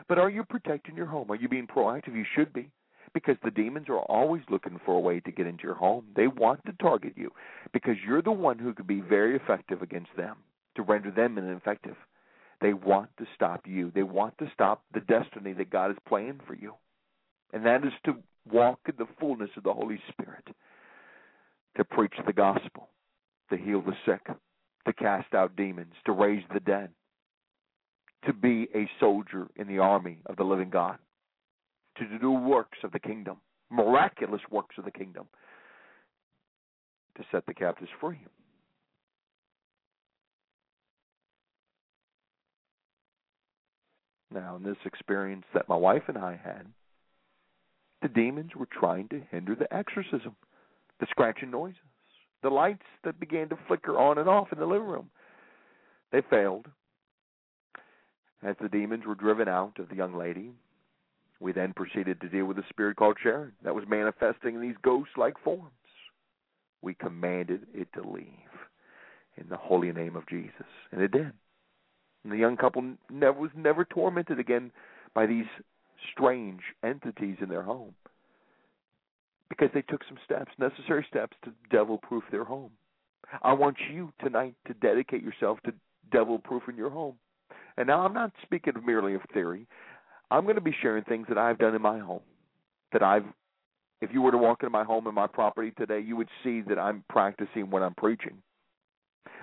But 0.08 0.18
are 0.18 0.30
you 0.30 0.44
protecting 0.44 0.96
your 0.96 1.06
home? 1.06 1.30
Are 1.30 1.36
you 1.36 1.48
being 1.48 1.66
proactive? 1.66 2.14
You 2.14 2.24
should 2.34 2.52
be 2.52 2.70
because 3.18 3.36
the 3.42 3.50
demons 3.50 3.88
are 3.88 3.98
always 3.98 4.42
looking 4.48 4.78
for 4.86 4.94
a 4.94 5.00
way 5.00 5.18
to 5.18 5.32
get 5.32 5.48
into 5.48 5.64
your 5.64 5.74
home. 5.74 6.04
They 6.14 6.28
want 6.28 6.64
to 6.66 6.72
target 6.80 7.14
you 7.16 7.32
because 7.72 7.96
you're 8.06 8.22
the 8.22 8.30
one 8.30 8.60
who 8.60 8.72
could 8.72 8.86
be 8.86 9.00
very 9.00 9.34
effective 9.34 9.82
against 9.82 10.16
them 10.16 10.36
to 10.76 10.82
render 10.82 11.10
them 11.10 11.36
ineffective. 11.36 11.96
They 12.60 12.74
want 12.74 13.10
to 13.18 13.26
stop 13.34 13.62
you. 13.66 13.90
They 13.92 14.04
want 14.04 14.38
to 14.38 14.48
stop 14.54 14.84
the 14.94 15.00
destiny 15.00 15.52
that 15.54 15.70
God 15.70 15.90
is 15.90 15.96
planned 16.06 16.42
for 16.46 16.54
you. 16.54 16.74
And 17.52 17.66
that 17.66 17.84
is 17.84 17.92
to 18.04 18.14
walk 18.52 18.78
in 18.88 18.94
the 18.98 19.08
fullness 19.18 19.50
of 19.56 19.64
the 19.64 19.72
Holy 19.72 20.00
Spirit, 20.12 20.46
to 21.76 21.84
preach 21.84 22.14
the 22.24 22.32
gospel, 22.32 22.88
to 23.50 23.56
heal 23.56 23.82
the 23.82 23.96
sick, 24.06 24.24
to 24.86 24.92
cast 24.92 25.34
out 25.34 25.56
demons, 25.56 25.94
to 26.06 26.12
raise 26.12 26.44
the 26.54 26.60
dead, 26.60 26.90
to 28.26 28.32
be 28.32 28.68
a 28.76 28.88
soldier 29.00 29.48
in 29.56 29.66
the 29.66 29.78
army 29.80 30.18
of 30.26 30.36
the 30.36 30.44
living 30.44 30.70
God 30.70 30.98
to 32.06 32.18
do 32.18 32.30
works 32.30 32.78
of 32.84 32.92
the 32.92 33.00
kingdom, 33.00 33.38
miraculous 33.70 34.42
works 34.50 34.76
of 34.78 34.84
the 34.84 34.90
kingdom, 34.90 35.26
to 37.16 37.24
set 37.32 37.46
the 37.46 37.54
captives 37.54 37.90
free. 38.00 38.20
Now, 44.32 44.56
in 44.56 44.62
this 44.62 44.76
experience 44.84 45.44
that 45.54 45.68
my 45.68 45.76
wife 45.76 46.02
and 46.08 46.18
I 46.18 46.38
had, 46.42 46.66
the 48.02 48.08
demons 48.08 48.54
were 48.54 48.68
trying 48.70 49.08
to 49.08 49.22
hinder 49.30 49.54
the 49.54 49.72
exorcism, 49.74 50.36
the 51.00 51.06
scratching 51.10 51.50
noises, 51.50 51.78
the 52.42 52.50
lights 52.50 52.84
that 53.04 53.18
began 53.18 53.48
to 53.48 53.58
flicker 53.66 53.98
on 53.98 54.18
and 54.18 54.28
off 54.28 54.52
in 54.52 54.58
the 54.58 54.66
living 54.66 54.86
room. 54.86 55.10
They 56.12 56.22
failed. 56.30 56.66
As 58.42 58.54
the 58.60 58.68
demons 58.68 59.04
were 59.04 59.16
driven 59.16 59.48
out 59.48 59.78
of 59.80 59.88
the 59.88 59.96
young 59.96 60.16
lady, 60.16 60.52
we 61.40 61.52
then 61.52 61.72
proceeded 61.72 62.20
to 62.20 62.28
deal 62.28 62.46
with 62.46 62.58
a 62.58 62.64
spirit 62.68 62.96
called 62.96 63.16
Sharon 63.22 63.52
that 63.62 63.74
was 63.74 63.84
manifesting 63.88 64.56
in 64.56 64.60
these 64.60 64.76
ghost 64.82 65.10
like 65.16 65.34
forms. 65.42 65.70
We 66.82 66.94
commanded 66.94 67.66
it 67.74 67.88
to 67.94 68.08
leave 68.08 68.26
in 69.36 69.48
the 69.48 69.56
holy 69.56 69.92
name 69.92 70.16
of 70.16 70.28
Jesus, 70.28 70.66
and 70.92 71.00
it 71.00 71.12
did. 71.12 71.32
And 72.24 72.32
the 72.32 72.36
young 72.36 72.56
couple 72.56 72.82
never 73.10 73.38
was 73.38 73.50
never 73.56 73.84
tormented 73.84 74.38
again 74.38 74.72
by 75.14 75.26
these 75.26 75.46
strange 76.12 76.60
entities 76.84 77.36
in 77.40 77.48
their 77.48 77.62
home 77.62 77.94
because 79.48 79.70
they 79.74 79.82
took 79.82 80.02
some 80.08 80.18
steps, 80.24 80.52
necessary 80.58 81.06
steps 81.08 81.36
to 81.44 81.52
devil 81.70 81.98
proof 81.98 82.22
their 82.30 82.44
home. 82.44 82.70
I 83.42 83.52
want 83.52 83.76
you 83.92 84.12
tonight 84.22 84.54
to 84.66 84.74
dedicate 84.74 85.22
yourself 85.22 85.58
to 85.64 85.72
devil 86.10 86.38
proofing 86.38 86.76
your 86.76 86.90
home. 86.90 87.16
And 87.76 87.86
now 87.86 88.00
I'm 88.00 88.14
not 88.14 88.32
speaking 88.42 88.74
merely 88.84 89.14
of 89.14 89.20
theory. 89.32 89.66
I'm 90.30 90.44
going 90.44 90.56
to 90.56 90.60
be 90.60 90.74
sharing 90.82 91.04
things 91.04 91.26
that 91.28 91.38
I've 91.38 91.58
done 91.58 91.74
in 91.74 91.82
my 91.82 91.98
home. 91.98 92.20
That 92.92 93.02
I've, 93.02 93.24
if 94.00 94.10
you 94.12 94.22
were 94.22 94.30
to 94.30 94.38
walk 94.38 94.62
into 94.62 94.70
my 94.70 94.84
home 94.84 95.06
and 95.06 95.14
my 95.14 95.26
property 95.26 95.72
today, 95.76 96.00
you 96.00 96.16
would 96.16 96.28
see 96.42 96.62
that 96.62 96.78
I'm 96.78 97.04
practicing 97.08 97.70
what 97.70 97.82
I'm 97.82 97.94
preaching. 97.94 98.42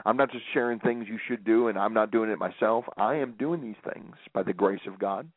I'm 0.05 0.17
not 0.17 0.31
just 0.31 0.43
sharing 0.53 0.79
things 0.79 1.05
you 1.07 1.19
should 1.27 1.43
do 1.43 1.67
and 1.67 1.77
I'm 1.77 1.93
not 1.93 2.11
doing 2.11 2.29
it 2.29 2.37
myself. 2.37 2.85
I 2.97 3.15
am 3.15 3.35
doing 3.37 3.61
these 3.61 3.93
things 3.93 4.15
by 4.33 4.43
the 4.43 4.53
grace 4.53 4.81
of 4.87 4.99
God. 4.99 5.29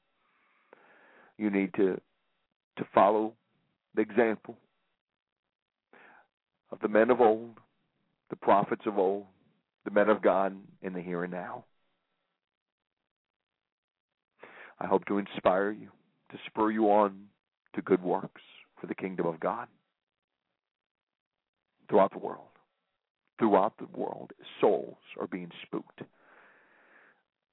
You 1.36 1.50
need 1.50 1.72
to 1.74 2.00
to 2.78 2.86
follow 2.94 3.34
the 3.94 4.02
example 4.02 4.56
of 6.70 6.78
the 6.80 6.88
men 6.88 7.10
of 7.10 7.20
old, 7.20 7.58
the 8.30 8.36
prophets 8.36 8.82
of 8.86 8.98
old, 8.98 9.24
the 9.84 9.90
men 9.90 10.08
of 10.08 10.22
God 10.22 10.56
in 10.82 10.92
the 10.92 11.00
here 11.00 11.24
and 11.24 11.32
now. 11.32 11.64
I 14.80 14.86
hope 14.86 15.04
to 15.06 15.18
inspire 15.18 15.70
you, 15.70 15.88
to 16.30 16.38
spur 16.46 16.70
you 16.70 16.86
on 16.86 17.26
to 17.74 17.82
good 17.82 18.02
works 18.02 18.42
for 18.80 18.86
the 18.86 18.94
kingdom 18.94 19.26
of 19.26 19.40
God 19.40 19.66
throughout 21.88 22.12
the 22.12 22.18
world. 22.18 22.44
Throughout 23.38 23.74
the 23.78 23.86
world, 23.96 24.32
souls 24.60 24.96
are 25.18 25.26
being 25.26 25.50
spooked 25.62 26.02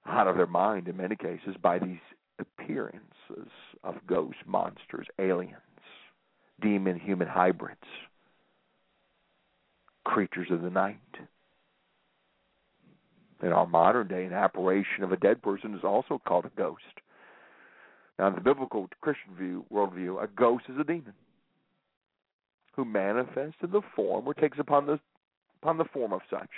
out 0.07 0.27
of 0.27 0.35
their 0.35 0.47
mind 0.47 0.87
in 0.87 0.97
many 0.97 1.15
cases 1.15 1.55
by 1.61 1.79
these 1.79 1.99
appearances 2.39 3.51
of 3.83 3.95
ghosts, 4.07 4.41
monsters, 4.45 5.07
aliens, 5.19 5.53
demon 6.61 6.99
human 6.99 7.27
hybrids, 7.27 7.79
creatures 10.03 10.47
of 10.51 10.61
the 10.61 10.69
night. 10.69 10.99
In 13.43 13.49
our 13.49 13.67
modern 13.67 14.07
day, 14.07 14.25
an 14.25 14.33
apparition 14.33 15.03
of 15.03 15.11
a 15.11 15.17
dead 15.17 15.41
person 15.41 15.75
is 15.75 15.83
also 15.83 16.21
called 16.25 16.45
a 16.45 16.51
ghost. 16.57 16.83
Now, 18.17 18.27
in 18.27 18.35
the 18.35 18.41
biblical 18.41 18.89
Christian 19.01 19.35
view, 19.37 19.65
worldview, 19.71 20.23
a 20.23 20.27
ghost 20.27 20.65
is 20.69 20.79
a 20.79 20.83
demon 20.83 21.13
who 22.75 22.85
manifests 22.85 23.57
in 23.61 23.71
the 23.71 23.81
form 23.95 24.27
or 24.27 24.33
takes 24.33 24.59
upon 24.59 24.85
the 24.85 24.99
upon 25.61 25.77
the 25.77 25.85
form 25.85 26.13
of 26.13 26.21
such 26.29 26.49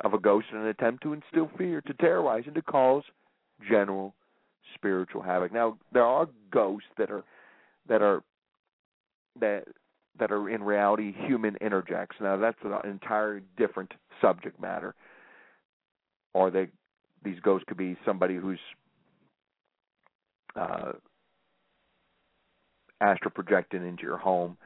of 0.00 0.14
a 0.14 0.18
ghost 0.18 0.46
in 0.52 0.58
an 0.58 0.66
attempt 0.66 1.02
to 1.02 1.12
instill 1.12 1.50
fear, 1.56 1.80
to 1.82 1.94
terrorize, 1.94 2.44
and 2.46 2.54
to 2.54 2.62
cause 2.62 3.02
general 3.68 4.14
spiritual 4.74 5.22
havoc. 5.22 5.52
Now 5.52 5.78
there 5.92 6.04
are 6.04 6.28
ghosts 6.50 6.88
that 6.98 7.10
are 7.10 7.24
that 7.88 8.02
are 8.02 8.22
that 9.40 9.64
that 10.18 10.32
are 10.32 10.48
in 10.48 10.62
reality 10.62 11.14
human 11.26 11.56
interjects. 11.60 12.16
Now 12.20 12.36
that's 12.36 12.58
an 12.64 12.88
entirely 12.88 13.42
different 13.56 13.92
subject 14.20 14.60
matter. 14.60 14.94
Or 16.34 16.50
they 16.50 16.68
these 17.24 17.40
ghosts 17.40 17.64
could 17.66 17.76
be 17.76 17.96
somebody 18.04 18.36
who's 18.36 18.60
uh, 20.56 20.92
astral 23.00 23.30
projecting 23.30 23.86
into 23.86 24.02
your 24.02 24.16
home 24.16 24.56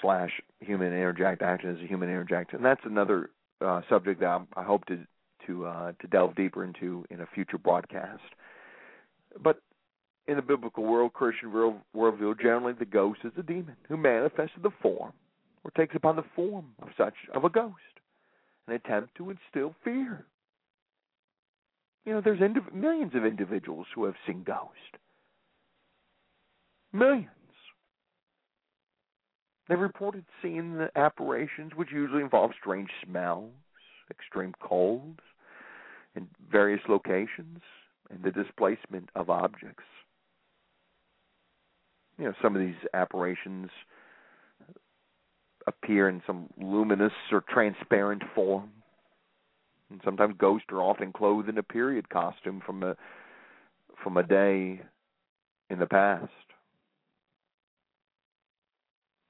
slash 0.00 0.30
human 0.60 0.88
interject 0.88 1.42
acting 1.42 1.70
as 1.70 1.82
a 1.82 1.86
human 1.86 2.08
interject, 2.08 2.52
and 2.52 2.64
that's 2.64 2.80
another 2.84 3.30
uh, 3.64 3.80
subject 3.88 4.20
that 4.20 4.26
I'm, 4.26 4.46
I 4.56 4.62
hope 4.62 4.84
to 4.86 4.98
to 5.46 5.66
uh, 5.66 5.92
to 6.00 6.06
delve 6.08 6.34
deeper 6.34 6.64
into 6.64 7.04
in 7.10 7.20
a 7.20 7.26
future 7.26 7.58
broadcast. 7.58 8.22
But 9.42 9.60
in 10.26 10.36
the 10.36 10.42
biblical 10.42 10.84
world, 10.84 11.12
Christian 11.12 11.52
world, 11.52 11.76
worldview, 11.94 12.40
generally 12.40 12.72
the 12.72 12.84
ghost 12.84 13.20
is 13.24 13.32
a 13.38 13.42
demon 13.42 13.76
who 13.88 13.96
manifests 13.96 14.56
the 14.62 14.70
form 14.82 15.12
or 15.62 15.70
takes 15.76 15.94
upon 15.94 16.16
the 16.16 16.24
form 16.34 16.66
of 16.82 16.88
such 16.96 17.14
of 17.32 17.44
a 17.44 17.50
ghost, 17.50 17.74
an 18.66 18.74
attempt 18.74 19.14
to 19.16 19.30
instill 19.30 19.74
fear. 19.84 20.26
You 22.06 22.12
know, 22.12 22.20
there's 22.20 22.40
indiv- 22.40 22.72
millions 22.72 23.12
of 23.14 23.26
individuals 23.26 23.86
who 23.94 24.04
have 24.04 24.14
seen 24.26 24.44
ghosts. 24.44 24.72
Millions. 26.92 27.28
They've 29.68 29.78
reported 29.78 30.24
seeing 30.40 30.78
the 30.78 30.88
apparitions, 30.96 31.72
which 31.74 31.90
usually 31.92 32.22
involve 32.22 32.52
strange 32.58 32.90
smells, 33.04 33.50
extreme 34.10 34.54
colds, 34.60 35.18
in 36.14 36.28
various 36.50 36.80
locations, 36.88 37.58
and 38.08 38.22
the 38.22 38.30
displacement 38.30 39.10
of 39.16 39.28
objects. 39.28 39.82
You 42.18 42.26
know, 42.26 42.34
some 42.40 42.54
of 42.54 42.62
these 42.62 42.76
apparitions 42.94 43.68
appear 45.66 46.08
in 46.08 46.22
some 46.24 46.48
luminous 46.56 47.12
or 47.32 47.42
transparent 47.48 48.22
form. 48.34 48.70
And 49.90 50.00
sometimes 50.04 50.34
ghosts 50.38 50.66
are 50.70 50.82
often 50.82 51.12
clothed 51.12 51.48
in 51.48 51.58
a 51.58 51.62
period 51.62 52.08
costume 52.08 52.60
from 52.64 52.82
a 52.82 52.96
from 54.02 54.16
a 54.16 54.22
day 54.22 54.80
in 55.70 55.78
the 55.78 55.86
past. 55.86 56.30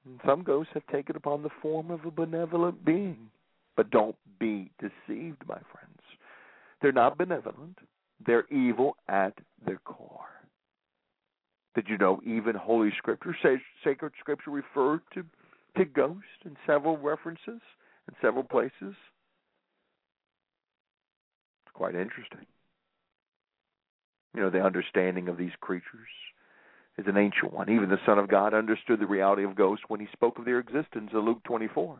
And 0.05 0.19
some 0.25 0.43
ghosts 0.43 0.73
have 0.73 0.85
taken 0.87 1.15
upon 1.15 1.43
the 1.43 1.49
form 1.61 1.91
of 1.91 2.05
a 2.05 2.11
benevolent 2.11 2.83
being. 2.85 3.29
But 3.75 3.91
don't 3.91 4.15
be 4.39 4.71
deceived, 4.79 5.43
my 5.47 5.59
friends. 5.71 6.01
They're 6.81 6.91
not 6.91 7.17
benevolent. 7.17 7.77
They're 8.25 8.47
evil 8.49 8.97
at 9.07 9.33
their 9.65 9.79
core. 9.85 10.25
Did 11.75 11.87
you 11.87 11.97
know 11.97 12.19
even 12.25 12.55
Holy 12.55 12.91
Scripture, 12.97 13.35
sacred 13.83 14.13
Scripture, 14.19 14.51
referred 14.51 15.01
to 15.13 15.23
to 15.77 15.85
ghosts 15.85 16.23
in 16.43 16.57
several 16.65 16.97
references 16.97 17.61
in 18.07 18.15
several 18.19 18.43
places? 18.43 18.95
Quite 21.77 21.93
interesting. 21.93 22.47
You 24.33 24.41
know, 24.41 24.49
the 24.49 24.63
understanding 24.63 25.29
of 25.29 25.37
these 25.37 25.51
creatures 25.61 26.09
is 26.97 27.05
an 27.05 27.17
ancient 27.17 27.53
one. 27.53 27.69
Even 27.69 27.89
the 27.89 27.99
Son 28.03 28.17
of 28.17 28.29
God 28.29 28.55
understood 28.55 28.99
the 28.99 29.05
reality 29.05 29.43
of 29.43 29.55
ghosts 29.55 29.85
when 29.87 29.99
he 29.99 30.07
spoke 30.11 30.39
of 30.39 30.45
their 30.45 30.57
existence 30.57 31.11
in 31.13 31.19
Luke 31.19 31.43
24. 31.43 31.99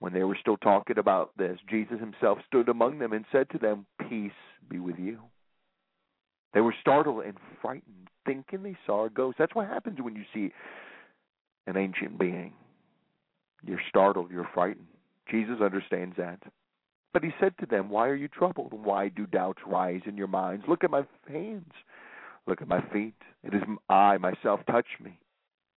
When 0.00 0.12
they 0.12 0.24
were 0.24 0.36
still 0.38 0.58
talking 0.58 0.98
about 0.98 1.30
this, 1.38 1.58
Jesus 1.70 2.00
himself 2.00 2.36
stood 2.46 2.68
among 2.68 2.98
them 2.98 3.14
and 3.14 3.24
said 3.32 3.48
to 3.52 3.58
them, 3.58 3.86
Peace 4.10 4.30
be 4.68 4.78
with 4.78 4.98
you. 4.98 5.20
They 6.52 6.60
were 6.60 6.74
startled 6.82 7.24
and 7.24 7.38
frightened, 7.62 8.08
thinking 8.26 8.62
they 8.62 8.76
saw 8.84 9.06
a 9.06 9.10
ghost. 9.10 9.38
That's 9.38 9.54
what 9.54 9.68
happens 9.68 10.02
when 10.02 10.16
you 10.16 10.24
see 10.34 10.52
an 11.66 11.78
ancient 11.78 12.18
being. 12.18 12.52
You're 13.64 13.80
startled, 13.88 14.30
you're 14.30 14.50
frightened. 14.52 14.88
Jesus 15.30 15.62
understands 15.62 16.16
that. 16.18 16.40
But 17.12 17.24
he 17.24 17.30
said 17.38 17.54
to 17.58 17.66
them, 17.66 17.90
Why 17.90 18.08
are 18.08 18.14
you 18.14 18.28
troubled? 18.28 18.72
Why 18.72 19.08
do 19.08 19.26
doubts 19.26 19.60
rise 19.66 20.00
in 20.06 20.16
your 20.16 20.28
minds? 20.28 20.64
Look 20.68 20.84
at 20.84 20.90
my 20.90 21.04
hands. 21.28 21.72
Look 22.46 22.62
at 22.62 22.68
my 22.68 22.80
feet. 22.92 23.14
It 23.44 23.54
is 23.54 23.62
I 23.88 24.16
myself 24.18 24.60
touch 24.70 24.86
me. 25.02 25.18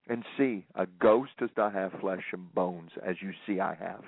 And 0.08 0.24
see, 0.36 0.66
a 0.74 0.86
ghost 1.00 1.32
does 1.38 1.50
not 1.56 1.72
have 1.72 1.92
flesh 2.00 2.24
and 2.32 2.54
bones, 2.54 2.90
as 3.04 3.16
you 3.20 3.32
see 3.46 3.60
I 3.60 3.74
have. 3.74 4.02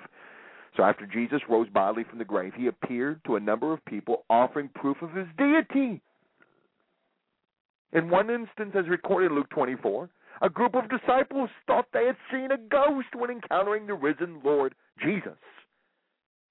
So 0.75 0.83
after 0.83 1.07
Jesus 1.07 1.41
rose 1.49 1.67
bodily 1.69 2.03
from 2.03 2.19
the 2.19 2.25
grave, 2.25 2.53
he 2.55 2.67
appeared 2.67 3.21
to 3.25 3.35
a 3.35 3.39
number 3.39 3.73
of 3.73 3.83
people, 3.85 4.23
offering 4.29 4.69
proof 4.75 4.97
of 5.01 5.13
his 5.13 5.27
deity. 5.37 6.01
In 7.93 8.09
one 8.09 8.29
instance, 8.29 8.73
as 8.75 8.87
recorded 8.87 9.31
in 9.31 9.35
Luke 9.37 9.49
24, 9.49 10.09
a 10.41 10.49
group 10.49 10.75
of 10.75 10.89
disciples 10.89 11.49
thought 11.65 11.87
they 11.93 12.05
had 12.05 12.17
seen 12.31 12.51
a 12.51 12.57
ghost 12.57 13.07
when 13.15 13.31
encountering 13.31 13.87
the 13.87 13.95
risen 13.95 14.39
Lord 14.43 14.75
Jesus. 15.03 15.37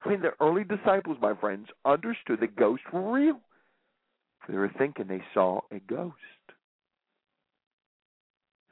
I 0.04 0.10
mean, 0.10 0.22
the 0.22 0.32
early 0.40 0.64
disciples, 0.64 1.16
my 1.20 1.34
friends, 1.34 1.68
understood 1.84 2.40
that 2.40 2.56
ghosts 2.56 2.86
were 2.92 3.12
real. 3.12 3.40
They 4.48 4.56
were 4.56 4.70
thinking 4.78 5.06
they 5.08 5.24
saw 5.34 5.60
a 5.72 5.80
ghost. 5.80 6.14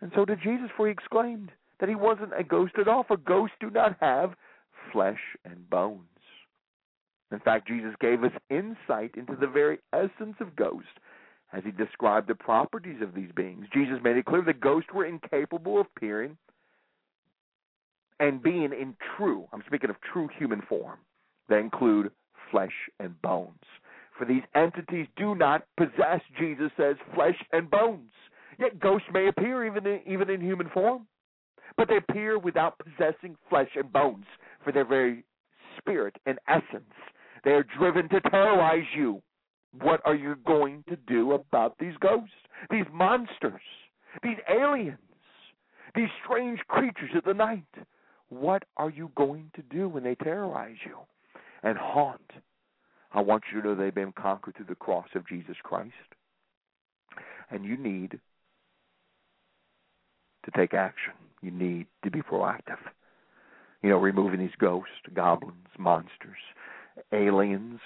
And 0.01 0.13
so 0.15 0.25
did 0.25 0.41
Jesus, 0.43 0.69
for 0.77 0.87
he 0.87 0.93
exclaimed 0.93 1.51
that 1.81 1.89
he 1.89 1.95
wasn't 1.95 2.39
a 2.39 2.45
ghost 2.45 2.75
at 2.79 2.89
all, 2.89 3.05
for 3.05 3.17
ghosts 3.17 3.57
do 3.61 3.71
not 3.71 3.97
have 4.01 4.35
flesh 4.93 5.21
and 5.45 5.69
bones. 5.69 6.01
In 7.33 7.41
fact, 7.41 7.67
Jesus 7.67 7.95
gave 8.01 8.23
us 8.23 8.31
insight 8.51 9.17
into 9.17 9.35
the 9.35 9.47
very 9.47 9.79
essence 9.93 10.37
of 10.41 10.55
ghosts 10.55 10.89
as 11.53 11.65
he 11.65 11.73
described 11.73 12.29
the 12.29 12.35
properties 12.35 13.01
of 13.03 13.15
these 13.15 13.31
beings. 13.35 13.67
Jesus 13.73 13.99
made 14.03 14.17
it 14.17 14.27
clear 14.27 14.43
that 14.43 14.61
ghosts 14.61 14.91
were 14.95 15.07
incapable 15.07 15.81
of 15.81 15.87
appearing 15.97 16.37
and 18.21 18.43
being 18.43 18.65
in 18.73 18.95
true, 19.17 19.47
I'm 19.53 19.63
speaking 19.67 19.91
of 19.91 19.97
true 20.13 20.29
human 20.39 20.63
form, 20.69 20.99
that 21.49 21.59
include 21.59 22.11
flesh 22.51 22.73
and 23.01 23.21
bones. 23.23 23.59
For 24.19 24.25
these 24.25 24.43
entities 24.55 25.07
do 25.17 25.35
not 25.35 25.65
possess, 25.77 26.21
Jesus 26.39 26.71
says, 26.77 26.97
flesh 27.15 27.37
and 27.53 27.71
bones. 27.71 28.13
Yet 28.59 28.79
ghosts 28.79 29.09
may 29.13 29.27
appear 29.27 29.65
even 29.65 29.87
in, 29.87 30.01
even 30.07 30.31
in 30.31 30.41
human 30.41 30.71
form, 30.71 31.07
but 31.77 31.89
they 31.89 31.97
appear 31.97 32.39
without 32.39 32.79
possessing 32.79 33.37
flesh 33.51 33.71
and 33.75 33.93
bones. 33.93 34.27
For 34.63 34.73
their 34.73 34.85
very 34.85 35.25
spirit 35.79 36.17
and 36.27 36.39
essence, 36.49 36.95
they 37.43 37.51
are 37.51 37.67
driven 37.77 38.09
to 38.11 38.21
terrorize 38.31 38.87
you. 38.97 39.21
What 39.81 40.01
are 40.05 40.15
you 40.15 40.37
going 40.47 40.85
to 40.89 40.97
do 40.97 41.33
about 41.33 41.75
these 41.81 41.97
ghosts, 42.01 42.31
these 42.71 42.87
monsters, 42.93 43.61
these 44.23 44.39
aliens, 44.49 44.99
these 45.97 46.09
strange 46.25 46.61
creatures 46.69 47.11
of 47.17 47.25
the 47.25 47.35
night? 47.35 47.65
What 48.29 48.63
are 48.77 48.91
you 48.91 49.11
going 49.17 49.51
to 49.57 49.63
do 49.63 49.89
when 49.89 50.05
they 50.05 50.15
terrorize 50.15 50.77
you 50.87 50.99
and 51.65 51.77
haunt 51.77 52.21
I 53.15 53.21
want 53.21 53.45
you 53.53 53.63
to 53.63 53.69
know 53.69 53.75
they've 53.77 53.95
been 53.95 54.13
conquered 54.13 54.57
through 54.57 54.67
the 54.69 54.75
cross 54.75 55.07
of 55.15 55.27
Jesus 55.29 55.57
Christ. 55.63 55.93
And 57.51 57.65
you 57.65 57.77
need 57.77 58.19
to 60.45 60.51
take 60.57 60.75
action. 60.75 61.13
You 61.41 61.53
need 61.53 61.87
to 62.03 62.11
be 62.11 62.23
proactive. 62.23 62.79
You 63.83 63.91
know, 63.91 63.99
removing 63.99 64.41
these 64.41 64.57
ghosts, 64.59 64.91
goblins, 65.15 65.55
monsters, 65.79 66.39
aliens, 67.13 67.81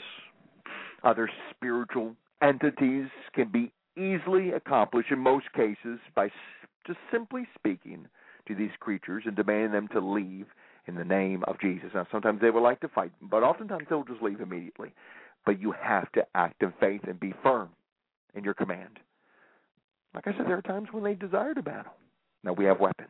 other 1.05 1.29
spiritual 1.51 2.15
entities 2.41 3.09
can 3.35 3.49
be 3.53 3.71
easily 3.97 4.53
accomplished 4.53 5.11
in 5.11 5.19
most 5.19 5.53
cases 5.53 5.99
by 6.15 6.31
just 6.87 6.99
simply 7.13 7.47
speaking 7.55 8.07
to 8.49 8.55
these 8.55 8.71
creatures 8.81 9.25
and 9.27 9.37
demanding 9.37 9.73
them 9.73 9.89
to 9.93 10.01
leave 10.01 10.47
in 10.87 10.95
the 10.95 11.05
name 11.05 11.45
of 11.47 11.61
Jesus. 11.61 11.91
Now, 11.95 12.07
sometimes 12.11 12.41
they 12.41 12.51
would 12.51 12.63
like 12.63 12.81
to 12.81 12.89
fight, 12.89 13.13
but 13.23 13.43
oftentimes 13.43 13.87
they'll 13.89 14.05
just 14.05 14.23
leave 14.23 14.41
immediately. 14.41 14.93
But 15.47 15.61
you 15.61 15.73
have 15.73 16.11
to 16.13 16.27
act 16.35 16.63
in 16.63 16.73
faith 16.81 17.03
and 17.07 17.21
be 17.21 17.35
firm 17.43 17.69
in 18.35 18.45
your 18.45 18.55
command. 18.55 18.99
Like 20.15 20.27
I 20.27 20.33
said, 20.33 20.47
there 20.47 20.59
are 20.59 20.63
times 20.63 20.89
when 20.91 21.05
they 21.05 21.15
desire 21.15 21.55
to 21.55 21.63
battle. 21.63 21.93
Now, 22.43 22.55
we 22.55 22.65
have 22.65 22.81
weapons. 22.81 23.09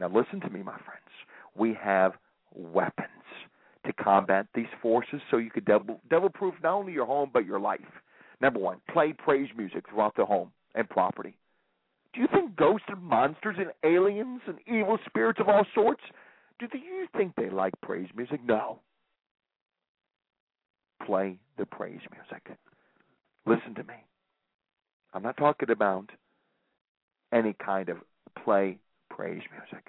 Now, 0.00 0.08
listen 0.08 0.40
to 0.40 0.50
me, 0.50 0.62
my 0.62 0.78
friends. 0.78 1.10
We 1.56 1.76
have 1.82 2.12
weapons 2.54 3.08
to 3.86 3.92
combat 3.92 4.46
these 4.54 4.66
forces 4.80 5.20
so 5.30 5.36
you 5.36 5.50
could 5.50 5.64
devil, 5.64 6.00
devil 6.08 6.30
proof 6.30 6.54
not 6.62 6.74
only 6.74 6.92
your 6.92 7.06
home, 7.06 7.30
but 7.32 7.44
your 7.44 7.60
life. 7.60 7.80
Number 8.40 8.60
one, 8.60 8.78
play 8.90 9.12
praise 9.12 9.48
music 9.56 9.84
throughout 9.88 10.14
the 10.16 10.24
home 10.24 10.50
and 10.74 10.88
property. 10.88 11.36
Do 12.14 12.20
you 12.20 12.28
think 12.32 12.56
ghosts 12.56 12.86
and 12.88 13.02
monsters 13.02 13.56
and 13.58 13.72
aliens 13.82 14.40
and 14.46 14.58
evil 14.66 14.98
spirits 15.06 15.40
of 15.40 15.48
all 15.48 15.66
sorts 15.74 16.02
do 16.60 16.78
you 16.78 17.06
think 17.16 17.34
they 17.36 17.50
like 17.50 17.74
praise 17.82 18.08
music? 18.16 18.40
No. 18.44 18.80
Play 21.04 21.38
the 21.58 21.66
praise 21.66 22.00
music. 22.10 22.56
Listen 23.46 23.74
to 23.74 23.84
me. 23.84 23.94
I'm 25.12 25.22
not 25.22 25.36
talking 25.36 25.70
about 25.70 26.10
any 27.32 27.54
kind 27.64 27.88
of 27.88 27.98
play 28.42 28.78
praise 29.10 29.42
music. 29.52 29.88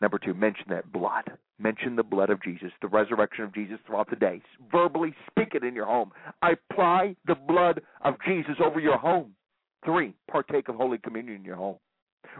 Number 0.00 0.18
two, 0.18 0.34
mention 0.34 0.66
that 0.68 0.92
blood. 0.92 1.32
Mention 1.58 1.96
the 1.96 2.02
blood 2.02 2.30
of 2.30 2.42
Jesus, 2.42 2.72
the 2.82 2.88
resurrection 2.88 3.44
of 3.44 3.54
Jesus 3.54 3.78
throughout 3.86 4.10
the 4.10 4.16
day. 4.16 4.42
Verbally 4.70 5.14
speak 5.30 5.54
it 5.54 5.62
in 5.64 5.74
your 5.74 5.86
home. 5.86 6.10
I 6.42 6.54
Apply 6.70 7.14
the 7.26 7.36
blood 7.36 7.80
of 8.04 8.14
Jesus 8.26 8.56
over 8.62 8.80
your 8.80 8.98
home. 8.98 9.34
Three, 9.84 10.14
partake 10.30 10.68
of 10.68 10.76
Holy 10.76 10.98
Communion 10.98 11.36
in 11.36 11.44
your 11.44 11.56
home. 11.56 11.76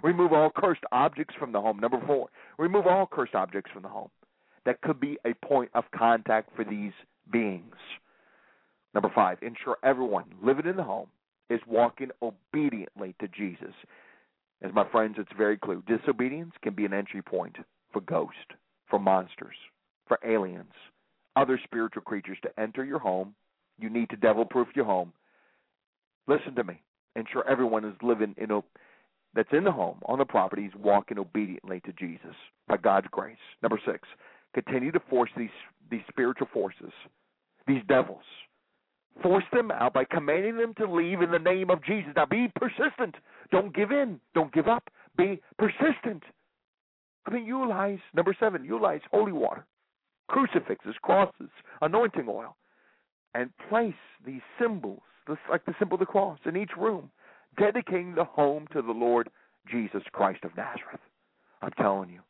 Remove 0.03 0.33
all 0.33 0.51
cursed 0.57 0.83
objects 0.93 1.35
from 1.39 1.53
the 1.53 1.61
home. 1.61 1.79
Number 1.79 2.01
four, 2.07 2.29
remove 2.59 2.87
all 2.87 3.07
cursed 3.07 3.35
objects 3.35 3.71
from 3.73 3.83
the 3.83 3.89
home. 3.89 4.11
That 4.65 4.81
could 4.81 4.99
be 4.99 5.19
a 5.27 5.35
point 5.47 5.71
of 5.75 5.85
contact 5.95 6.51
for 6.57 6.65
these 6.65 6.93
beings. 7.31 7.77
Number 8.95 9.11
five, 9.15 9.39
ensure 9.43 9.77
everyone 9.83 10.25
living 10.43 10.67
in 10.67 10.77
the 10.77 10.83
home 10.83 11.09
is 11.51 11.61
walking 11.67 12.11
obediently 12.23 13.15
to 13.21 13.29
Jesus. 13.29 13.75
As 14.63 14.73
my 14.73 14.89
friends, 14.89 15.17
it's 15.19 15.33
very 15.37 15.59
clear. 15.59 15.83
Disobedience 15.87 16.53
can 16.63 16.75
be 16.75 16.87
an 16.87 16.95
entry 16.95 17.21
point 17.21 17.57
for 17.93 18.01
ghosts, 18.01 18.39
for 18.89 18.99
monsters, 18.99 19.57
for 20.07 20.19
aliens, 20.25 20.73
other 21.37 21.61
spiritual 21.63 22.03
creatures 22.03 22.39
to 22.43 22.61
enter 22.61 22.85
your 22.85 22.99
home. 22.99 23.35
You 23.79 23.91
need 23.91 24.09
to 24.11 24.17
devil 24.17 24.45
proof 24.45 24.69
your 24.75 24.87
home. 24.87 25.13
Listen 26.27 26.55
to 26.55 26.65
me. 26.65 26.81
Ensure 27.17 27.47
everyone 27.49 27.85
is 27.85 27.95
living 28.03 28.35
in 28.39 28.51
a 28.51 28.61
that's 29.35 29.53
in 29.53 29.65
the 29.65 29.73
home, 29.73 29.99
on 30.07 30.19
the 30.19 30.25
property, 30.25 30.65
is 30.65 30.73
walking 30.79 31.19
obediently 31.19 31.81
to 31.81 31.93
Jesus 31.93 32.35
by 32.69 32.77
God's 32.77 33.09
grace. 33.11 33.37
Number 33.63 33.81
six, 33.85 34.07
continue 34.55 34.93
to 34.93 35.01
force 35.11 35.31
these 35.37 35.49
these 35.91 36.03
spiritual 36.09 36.49
forces, 36.53 36.93
these 37.67 37.83
devils, 37.89 38.25
Force 39.23 39.45
them 39.53 39.71
out 39.71 39.95
by 39.95 40.05
commanding 40.05 40.57
them 40.57 40.75
to 40.75 40.91
leave 40.91 41.23
in 41.23 41.31
the 41.31 41.39
name 41.39 41.71
of 41.71 41.85
Jesus. 41.85 42.13
Now 42.17 42.27
be 42.27 42.51
persistent. 42.57 43.15
Don't 43.53 43.75
give 43.75 43.93
in. 43.93 44.21
Don't 44.35 44.53
give 44.53 44.67
up. 44.67 44.91
Be 45.17 45.41
persistent. 45.57 46.23
I 47.27 47.31
mean, 47.31 47.47
utilize, 47.47 48.01
number 48.13 48.37
seven, 48.39 48.65
utilize 48.65 49.01
holy 49.11 49.33
water, 49.33 49.65
crucifixes, 50.29 50.97
crosses, 51.01 51.49
anointing 51.81 52.27
oil, 52.29 52.57
and 53.35 53.51
place 53.69 53.95
these 54.27 54.43
symbols, 54.61 55.01
like 55.51 55.65
the 55.65 55.75
symbol 55.79 55.95
of 55.95 56.01
the 56.01 56.07
cross, 56.07 56.39
in 56.45 56.57
each 56.57 56.77
room, 56.77 57.11
dedicating 57.59 58.15
the 58.15 58.25
home 58.25 58.67
to 58.73 58.83
the 58.83 58.93
Lord 58.93 59.31
Jesus 59.71 60.03
Christ 60.13 60.45
of 60.45 60.57
Nazareth. 60.57 61.01
I'm 61.63 61.73
telling 61.73 62.11
you, 62.11 62.21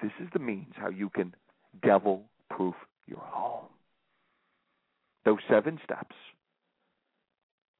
this 0.00 0.12
is 0.20 0.28
the 0.32 0.38
means 0.38 0.72
how 0.76 0.88
you 0.88 1.08
can 1.10 1.34
devil 1.82 2.24
proof 2.50 2.74
your 3.06 3.20
home. 3.20 3.66
Those 5.24 5.38
seven 5.48 5.78
steps 5.84 6.16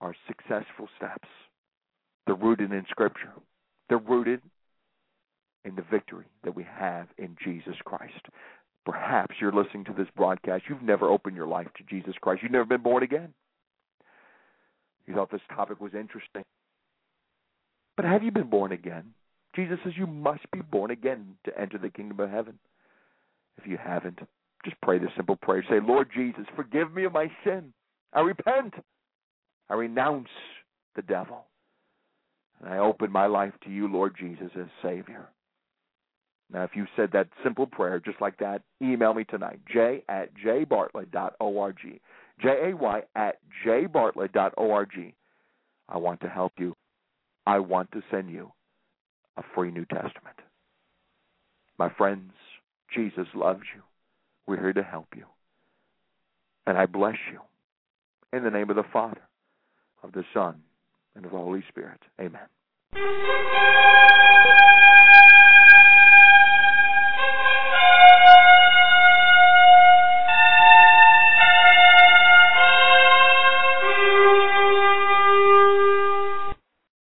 are 0.00 0.14
successful 0.26 0.88
steps. 0.96 1.28
They're 2.26 2.36
rooted 2.36 2.72
in 2.72 2.84
Scripture. 2.88 3.32
They're 3.88 3.98
rooted 3.98 4.40
in 5.64 5.74
the 5.74 5.84
victory 5.90 6.26
that 6.44 6.54
we 6.54 6.64
have 6.64 7.08
in 7.18 7.36
Jesus 7.42 7.76
Christ. 7.84 8.26
Perhaps 8.84 9.36
you're 9.40 9.52
listening 9.52 9.84
to 9.84 9.92
this 9.92 10.08
broadcast. 10.16 10.64
You've 10.68 10.82
never 10.82 11.08
opened 11.08 11.36
your 11.36 11.46
life 11.46 11.68
to 11.76 11.84
Jesus 11.84 12.14
Christ. 12.20 12.42
You've 12.42 12.52
never 12.52 12.64
been 12.64 12.82
born 12.82 13.02
again. 13.02 13.32
You 15.06 15.14
thought 15.14 15.30
this 15.30 15.40
topic 15.54 15.80
was 15.80 15.94
interesting. 15.94 16.44
But 17.96 18.04
have 18.04 18.22
you 18.22 18.30
been 18.30 18.48
born 18.48 18.72
again? 18.72 19.14
Jesus 19.54 19.78
says 19.84 19.92
you 19.96 20.06
must 20.06 20.50
be 20.50 20.60
born 20.60 20.90
again 20.90 21.34
to 21.44 21.58
enter 21.60 21.78
the 21.78 21.90
kingdom 21.90 22.20
of 22.20 22.30
heaven. 22.30 22.58
If 23.58 23.66
you 23.66 23.76
haven't, 23.76 24.20
just 24.64 24.80
pray 24.80 24.98
this 24.98 25.10
simple 25.16 25.36
prayer. 25.36 25.64
Say, 25.68 25.80
Lord 25.86 26.08
Jesus, 26.14 26.46
forgive 26.56 26.92
me 26.92 27.04
of 27.04 27.12
my 27.12 27.30
sin. 27.44 27.72
I 28.14 28.20
repent. 28.20 28.74
I 29.68 29.74
renounce 29.74 30.28
the 30.96 31.02
devil. 31.02 31.44
And 32.60 32.72
I 32.72 32.78
open 32.78 33.10
my 33.10 33.26
life 33.26 33.52
to 33.64 33.70
you, 33.70 33.88
Lord 33.88 34.14
Jesus, 34.18 34.50
as 34.58 34.66
Savior. 34.82 35.28
Now, 36.52 36.64
if 36.64 36.70
you 36.74 36.86
said 36.96 37.10
that 37.12 37.28
simple 37.42 37.66
prayer 37.66 37.98
just 37.98 38.20
like 38.20 38.36
that, 38.38 38.62
email 38.82 39.14
me 39.14 39.24
tonight, 39.24 39.60
j 39.72 40.04
at 40.08 40.30
jbartlett.org. 40.36 42.00
J-A-Y 42.40 43.02
at 43.14 43.38
jbartlett.org. 43.64 45.14
I 45.88 45.98
want 45.98 46.20
to 46.20 46.28
help 46.28 46.52
you. 46.58 46.74
I 47.46 47.58
want 47.58 47.90
to 47.92 48.02
send 48.10 48.30
you 48.30 48.52
a 49.36 49.42
free 49.54 49.70
New 49.70 49.84
Testament. 49.84 50.36
My 51.78 51.90
friends, 51.90 52.32
Jesus 52.94 53.26
loves 53.34 53.62
you. 53.74 53.82
We're 54.46 54.60
here 54.60 54.72
to 54.72 54.82
help 54.82 55.08
you. 55.16 55.24
And 56.66 56.78
I 56.78 56.86
bless 56.86 57.16
you. 57.30 57.40
In 58.36 58.44
the 58.44 58.50
name 58.50 58.70
of 58.70 58.76
the 58.76 58.84
Father, 58.92 59.20
of 60.02 60.12
the 60.12 60.24
Son, 60.32 60.62
and 61.14 61.24
of 61.24 61.32
the 61.32 61.38
Holy 61.38 61.62
Spirit. 61.68 62.00
Amen. 62.18 62.40